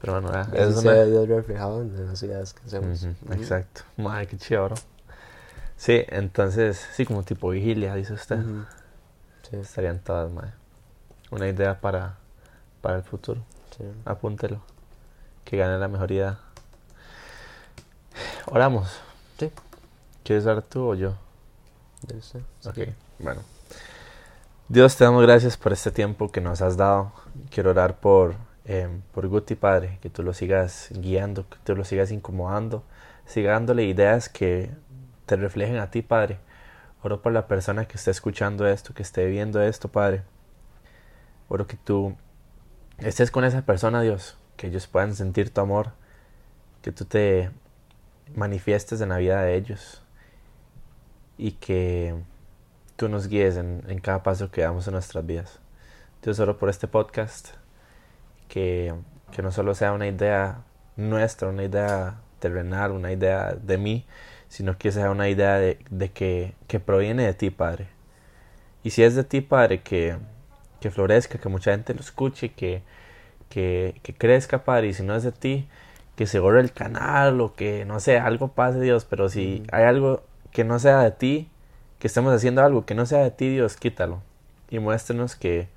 Pero 0.00 0.14
bueno, 0.14 0.32
ya, 0.32 0.48
Y 0.50 0.56
es 0.56 0.68
así 0.68 0.88
se 0.88 1.06
Dios 1.06 1.28
reflejado 1.28 1.82
en 1.82 2.06
las 2.06 2.22
ideas 2.22 2.54
que 2.54 2.64
hacemos. 2.64 3.04
Exacto. 3.30 3.82
Madre, 3.98 4.26
qué 4.26 4.38
chido, 4.38 4.64
bro. 4.64 4.76
Sí, 5.76 6.02
entonces, 6.08 6.78
sí, 6.94 7.04
como 7.04 7.24
tipo 7.24 7.50
vigilia, 7.50 7.94
dice 7.94 8.14
usted. 8.14 8.38
Sí, 9.50 9.56
Estarían 9.56 9.98
todas, 9.98 10.32
madre. 10.32 10.52
Una 11.30 11.46
idea 11.46 11.78
para, 11.78 12.16
para 12.80 12.96
el 12.96 13.02
futuro. 13.02 13.42
sí. 13.76 13.84
Apúntelo. 14.06 14.62
Que 15.44 15.58
gane 15.58 15.76
la 15.76 15.88
mejor 15.88 16.10
idea. 16.10 16.38
Oramos. 18.46 18.98
Sí. 19.38 19.52
¿Quieres 20.24 20.44
dar 20.44 20.62
tú 20.62 20.88
o 20.88 20.94
yo? 20.94 21.16
Ya 22.08 22.22
sé. 22.22 22.38
Ok, 22.64 22.94
bueno. 23.18 23.42
Dios, 24.72 24.96
te 24.96 25.04
damos 25.04 25.20
gracias 25.20 25.58
por 25.58 25.74
este 25.74 25.90
tiempo 25.90 26.32
que 26.32 26.40
nos 26.40 26.62
has 26.62 26.78
dado. 26.78 27.12
Quiero 27.50 27.72
orar 27.72 28.00
por, 28.00 28.36
eh, 28.64 28.88
por 29.12 29.28
Guti, 29.28 29.54
Padre, 29.54 29.98
que 30.00 30.08
tú 30.08 30.22
lo 30.22 30.32
sigas 30.32 30.88
guiando, 30.92 31.46
que 31.46 31.58
tú 31.62 31.76
lo 31.76 31.84
sigas 31.84 32.10
incomodando, 32.10 32.82
siga 33.26 33.52
dándole 33.52 33.84
ideas 33.84 34.30
que 34.30 34.70
te 35.26 35.36
reflejen 35.36 35.76
a 35.76 35.90
ti, 35.90 36.00
Padre. 36.00 36.38
Oro 37.02 37.20
por 37.20 37.32
la 37.34 37.48
persona 37.48 37.84
que 37.84 37.98
esté 37.98 38.12
escuchando 38.12 38.66
esto, 38.66 38.94
que 38.94 39.02
esté 39.02 39.26
viendo 39.26 39.60
esto, 39.60 39.88
Padre. 39.88 40.22
Oro 41.50 41.66
que 41.66 41.76
tú 41.76 42.16
estés 42.96 43.30
con 43.30 43.44
esa 43.44 43.60
persona, 43.66 44.00
Dios, 44.00 44.38
que 44.56 44.68
ellos 44.68 44.86
puedan 44.86 45.14
sentir 45.14 45.52
tu 45.52 45.60
amor, 45.60 45.90
que 46.80 46.92
tú 46.92 47.04
te 47.04 47.50
manifiestes 48.34 49.02
en 49.02 49.10
la 49.10 49.18
vida 49.18 49.42
de 49.42 49.54
ellos 49.54 50.02
y 51.36 51.52
que 51.52 52.14
tú 52.96 53.08
nos 53.08 53.28
guíes 53.28 53.56
en, 53.56 53.82
en 53.88 54.00
cada 54.00 54.22
paso 54.22 54.50
que 54.50 54.62
damos 54.62 54.86
en 54.86 54.94
nuestras 54.94 55.24
vidas. 55.26 55.60
Dios, 56.22 56.38
oro 56.38 56.58
por 56.58 56.68
este 56.68 56.86
podcast, 56.86 57.48
que, 58.48 58.94
que 59.32 59.42
no 59.42 59.50
solo 59.50 59.74
sea 59.74 59.92
una 59.92 60.06
idea 60.06 60.62
nuestra, 60.96 61.48
una 61.48 61.64
idea 61.64 62.20
terrenal, 62.38 62.92
una 62.92 63.12
idea 63.12 63.54
de 63.60 63.78
mí, 63.78 64.06
sino 64.48 64.78
que 64.78 64.92
sea 64.92 65.10
una 65.10 65.28
idea 65.28 65.58
de, 65.58 65.78
de 65.90 66.10
que, 66.10 66.54
que 66.68 66.80
proviene 66.80 67.24
de 67.24 67.34
ti, 67.34 67.50
Padre. 67.50 67.88
Y 68.84 68.90
si 68.90 69.02
es 69.02 69.14
de 69.14 69.24
ti, 69.24 69.40
Padre, 69.40 69.82
que, 69.82 70.16
que 70.80 70.90
florezca, 70.90 71.38
que 71.38 71.48
mucha 71.48 71.70
gente 71.72 71.94
lo 71.94 72.00
escuche, 72.00 72.52
que, 72.52 72.82
que, 73.48 74.00
que 74.02 74.14
crezca, 74.14 74.64
Padre, 74.64 74.88
y 74.88 74.94
si 74.94 75.02
no 75.02 75.14
es 75.16 75.22
de 75.22 75.32
ti, 75.32 75.68
que 76.16 76.26
se 76.26 76.38
borre 76.38 76.60
el 76.60 76.72
canal 76.72 77.40
o 77.40 77.54
que, 77.54 77.84
no 77.84 78.00
sé, 78.00 78.18
algo 78.18 78.48
pase, 78.48 78.80
Dios, 78.80 79.06
pero 79.06 79.28
si 79.28 79.62
hay 79.72 79.84
algo 79.84 80.22
que 80.50 80.64
no 80.64 80.78
sea 80.78 81.00
de 81.00 81.12
ti, 81.12 81.48
que 82.02 82.08
estemos 82.08 82.34
haciendo 82.34 82.64
algo 82.64 82.84
que 82.84 82.96
no 82.96 83.06
sea 83.06 83.20
de 83.20 83.30
ti, 83.30 83.48
Dios, 83.48 83.76
quítalo 83.76 84.20
y 84.68 84.80
muéstrenos 84.80 85.36
que, 85.36 85.68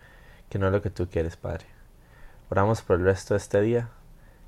que 0.50 0.58
no 0.58 0.66
es 0.66 0.74
lo 0.74 0.82
que 0.82 0.90
tú 0.90 1.08
quieres, 1.08 1.38
Padre. 1.38 1.68
Oramos 2.50 2.82
por 2.82 2.98
el 2.98 3.06
resto 3.06 3.36
de 3.36 3.38
este 3.38 3.62
día, 3.62 3.90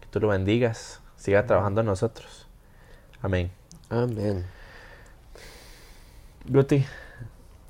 que 0.02 0.08
tú 0.08 0.20
lo 0.20 0.30
bendigas, 0.30 1.02
siga 1.18 1.46
trabajando 1.46 1.82
en 1.82 1.88
nosotros. 1.88 2.48
Amén. 3.22 3.52
Amén. 3.92 4.44
Guti, 6.48 6.84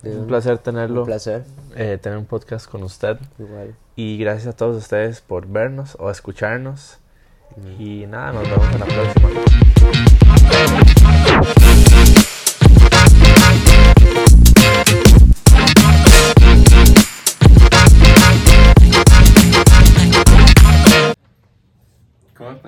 De 0.03 0.17
un 0.17 0.27
placer 0.27 0.53
Un 0.53 0.59
tenerlo, 0.59 1.03
placer. 1.03 1.43
eh, 1.75 1.99
tener 2.01 2.17
un 2.17 2.27
podcast 2.27 2.65
con 2.65 2.83
usted. 2.83 3.17
Igual. 3.37 3.75
Y 3.97 4.17
gracias 4.19 4.47
a 4.47 4.55
todos 4.55 4.77
ustedes 4.77 5.19
por 5.19 5.47
vernos 5.47 5.97
o 5.99 6.09
escucharnos. 6.09 6.99
Y 7.77 8.05
nada, 8.07 8.31
nos 8.31 8.43
vemos 8.49 8.73
en 8.73 8.79
la 8.79 8.85
próxima. 8.85 9.29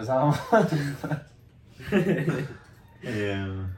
¿Cómo 0.05 0.33
empezamos? 3.03 3.69